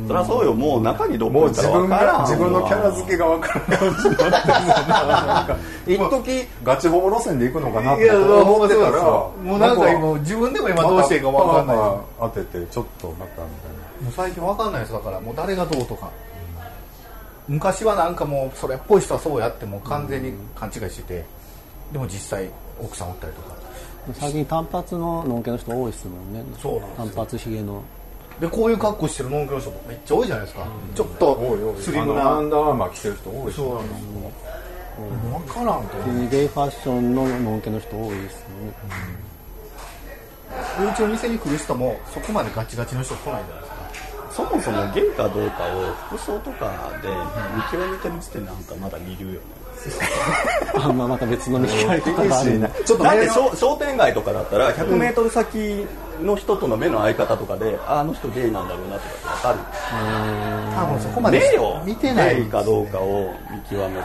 [0.07, 0.53] そりゃそうよ。
[0.53, 5.57] もう中にどったら分自分から自分のキャラ付けが分からない感じになってるんですよねなんか。
[5.87, 6.47] 一時。
[6.63, 9.01] ガチホモ路線で行くのかなって思ってたら。
[9.01, 11.77] もうなんか今自分でも今どうしていいかわかんない。
[12.19, 13.45] 当ててちょっとまたみたい
[14.01, 14.93] なもう最近わかんないです。
[14.93, 16.09] だからもう誰がどうとか。
[17.47, 21.25] 昔はなんかもうそれっぽい人はそうやってもう完全に勘違いしてて。
[21.93, 22.49] でも実際
[22.83, 23.55] 奥さんおったりとか。
[24.13, 26.43] 最近単発ののんけの人多いですもんね。
[26.61, 27.05] そうなんですよ。
[27.05, 27.81] 単発ひげの
[28.39, 32.29] でこういう格好してるノンケの人もめっちゃ多いじゃないですか、ちょっとスリムな。
[32.29, 34.05] アンダーアーマー着てる人多いしそうなんですよ、
[35.31, 35.97] 分からんと
[36.29, 38.73] ゲイファッションののんけの人多いですよね。
[40.91, 43.77] うちの店に来る人もそこまでガチガチの人来ないじゃないですか。
[44.31, 49.39] そもそもゲイかどうかを服装とかで見極めてる時点でなんかまだ見るよね
[50.75, 52.69] あまあまた別の見極め方があるんだ。
[52.69, 55.87] ちょっとだって商商店街とかだったら 100m 先
[56.21, 59.53] の人との目の合い方とかで、ああの人ゲイなんだろうなとかって分か
[60.75, 62.35] 多分そこまでる目を見てない。
[62.37, 64.03] ゲイかどうかを見極める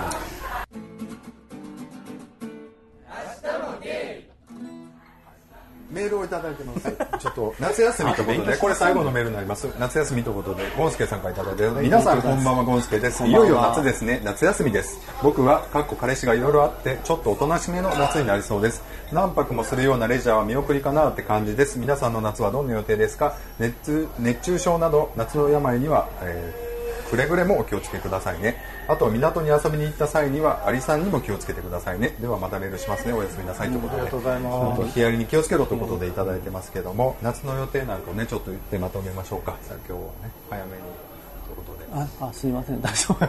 [5.93, 6.91] メールをいただいてます。
[7.19, 9.69] ちょっと夏休みということで、これ最後のメールになります。
[9.79, 13.27] 夏休みということで、ゴンスケさんからいただいて、皆さんこんばんは、ゴンスケです。
[13.27, 14.21] いよいよ夏ですね。
[14.25, 14.99] 夏休みです。
[15.23, 18.83] 僕は、かっこ彼氏がいろいろあって、ちょっとおとなしめの夏になりそうです。
[19.13, 21.79] 何泊もするようなレジャーは見送りかなって感じです。
[21.79, 23.37] 皆さんの夏はどんな予定ですか？
[23.59, 26.72] 熱熱中症など、夏の病には、えー
[27.13, 28.57] くれぐれもお気をつけくださいね。
[28.89, 32.17] あと港に遊びに行った際にはアリさんにも気をつけてくださいね。
[32.19, 33.13] ではまたメールしますね。
[33.13, 34.01] おやすみなさいということで。
[34.01, 39.59] ありがとうございますヒアリに気をつけろということでいただいてますけども、夏の予定なんかをねちょっと言ってまとめましょうか。
[39.61, 40.05] さあ今日はね
[40.49, 41.87] 早めにということで。
[41.93, 43.29] ああすいません大丈夫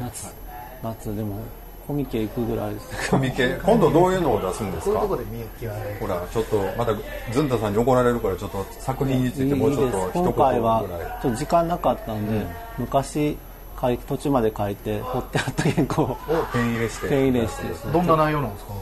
[0.00, 0.32] 夏
[0.80, 1.40] 夏でも
[1.86, 3.10] コミケ行くぐらいです。
[3.10, 3.58] コミケ？
[3.62, 5.00] 今度どういうのを出すんですか？
[5.00, 5.34] そういうとこ。
[5.60, 6.94] でほらちょっとまた
[7.32, 10.84] ずんたさんに怒られるからちょっと作品についてもうちょっと一言今ぐ回は。
[11.22, 12.46] ちょっと時間なかったんで、
[12.78, 13.36] 昔
[13.80, 16.16] 書い途中まで書いて掘ってあった原稿を
[16.52, 17.08] ペン入れして。
[17.08, 17.64] ペン入れして。
[17.92, 18.72] どんな内容なんですか？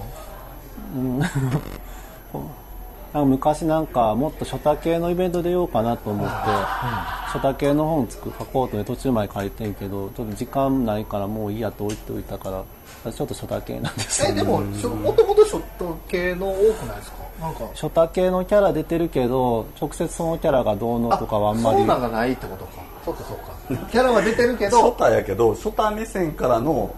[3.13, 12.65] なんか昔なんかもっと初太系のイベント出ようかなと思って、初太系の本作書こうとね途中まで書いてんけどちょっと時間ないからもういいやと置いておいたか
[13.05, 14.27] らちょっと初太系なんです。
[14.27, 17.17] えでももともとショット系の多くないですか？
[17.41, 17.67] なんか。
[17.75, 21.79] 初太系のキャラ出てるけど直接そのキャラがどうのとかはあんまり。
[21.79, 22.83] そうなんがないってことか。
[23.05, 23.37] そうかそう
[23.77, 23.87] か。
[23.91, 26.95] キャラは出てるけショどタやけどショタ目線からの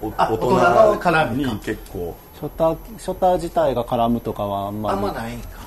[0.00, 5.60] 大人に結構初太初太自体が絡むとかはあんまありんまないんか。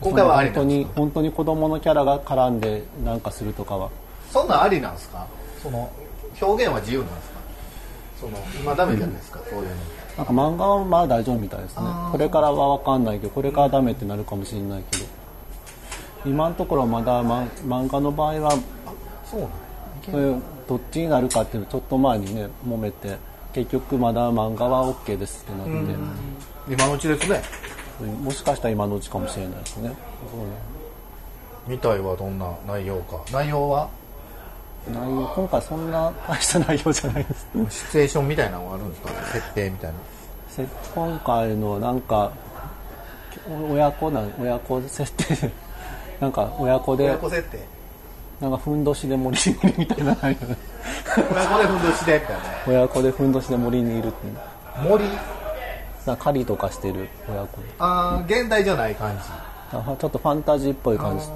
[0.00, 3.90] 今回はあり本当に本当に子供のキャラが絡んでなんかするとかは。
[4.30, 5.26] そんなんありなんですか？
[5.62, 5.90] その
[6.40, 7.38] 表現は自由なんですか？
[8.20, 9.74] その今ダメじゃないですか、そういうの。
[10.18, 11.78] なんか漫画はまあ大丈夫みたいですね。
[11.84, 12.12] あー。
[12.12, 15.04] これからは分かんないけどこれからダメってなるかもしれないけど。
[16.26, 18.58] 今のところまだま漫画の場合は
[19.24, 19.50] そうなん
[20.10, 23.16] そういうどっちになるかっていうのちょっと前にね揉めて
[23.52, 25.94] 結局まだ漫画は OK ですってなって、
[26.72, 27.42] 今のうちですね。
[28.22, 29.92] もしかしたら今のうちかもしれないですね。
[31.66, 33.20] みたいはどんな内容か。
[33.32, 33.88] 内容は？
[34.88, 37.46] 内容今回そんな大した内容じゃないです。
[37.70, 39.08] シチュエーションみたいなのがあるんですか？
[39.32, 39.98] 設定みたいな。
[40.48, 42.32] せ今回のなんか
[43.70, 45.50] 親子なん親子設定。
[46.20, 47.58] なんか親子で親子設定。
[48.40, 50.14] なんかふんどしで森にいるみたいな。
[50.22, 50.48] 内容
[51.16, 52.42] 親子でふんどしでみたいな。
[52.66, 54.16] 親子でふんどしで森にいるって
[54.82, 55.04] 森？
[56.06, 57.60] な狩りとかしてる親子。
[57.60, 59.24] であー現代じゃない感じ。
[59.24, 61.26] ちょっとファンタジーっぽい感じ。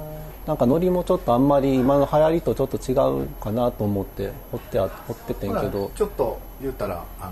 [0.47, 5.91] なんかノリもちょっとあんまり今の流行りとちょっと違うかなと思って掘ってあ掘っててんけど。
[5.95, 7.25] ちょっと言ったらあ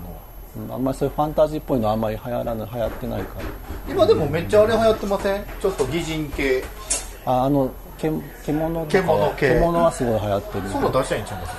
[0.64, 3.46] うんあんまりそういうファンタジーっぽいのあんまり流行らない流行ってないから。
[3.92, 5.44] 今でもめっちゃあれ流行ってません？
[5.60, 6.64] ちょっと擬人系。
[7.24, 8.08] ああのけ
[8.44, 9.48] 獣獣系。
[9.48, 10.68] 獣はすごい流行ってる。
[10.68, 11.52] そういうの出したらいいんちゃいます？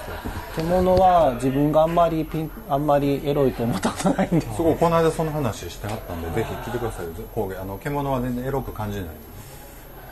[0.55, 4.41] 獣は自分があんまりピンあんまりエロいと思ったことないんで。
[4.41, 7.05] すごいこの間その話してはったんでぜひ聞いてください。
[7.05, 9.07] よ工芸あの獣は全然エロく感じない。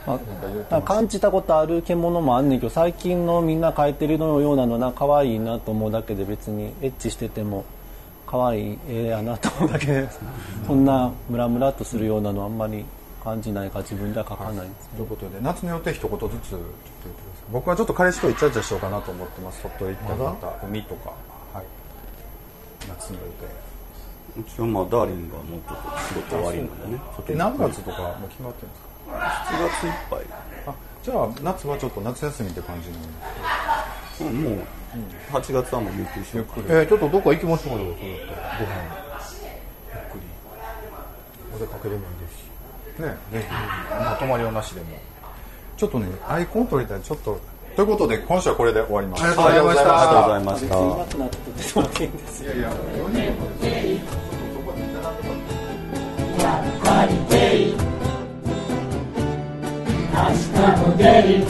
[0.05, 0.19] ま
[0.71, 7.65] あ、感じたことある獣もあんねんけど最近のみんな描いてるのようなのな可愛いなと思うだけで別にエッチしてても
[8.25, 10.09] 可愛い絵やなと思うだけで
[10.65, 12.83] そんなムラムラっとするようなのあんまり
[13.23, 19.61] 感じないから自分では描かないんですということで夏の予定一言ずつちょっと言ってください僕はちょっと彼氏とイチャイチャしようかなと思ってます。
[19.63, 20.07] 鳥取行っ
[20.41, 21.11] た方海とか。
[21.53, 21.65] はい。
[22.87, 24.39] 夏の予定。
[24.39, 27.01] うちはまあダーリンがもうちょっと仕事終わりなんでね。
[27.27, 30.19] で何月とかもう決まってるんですか？7月いっぱい。
[30.67, 30.73] あ
[31.03, 32.95] じゃあ夏はちょっと夏休みって感じの。
[34.29, 34.53] うんもう
[35.33, 36.45] 8月はもう有給しよう。
[36.45, 38.71] かえーちょっとどっか行きましょうよそうやったらご飯。
[39.91, 40.21] ゆっくり。
[41.55, 43.01] お出かけでもいいですし。
[43.01, 43.51] ねぜひ。
[43.91, 44.87] まあ泊まりはなしでも
[45.81, 47.39] ちょっとねアイコン取りたいちょっと
[47.75, 49.23] ということで今週はこれで終わります。
[49.23, 49.97] ありがとうございました。
[49.97, 50.75] ありがとうございました。
[50.75, 51.07] 明
[60.53, 61.43] 日も出る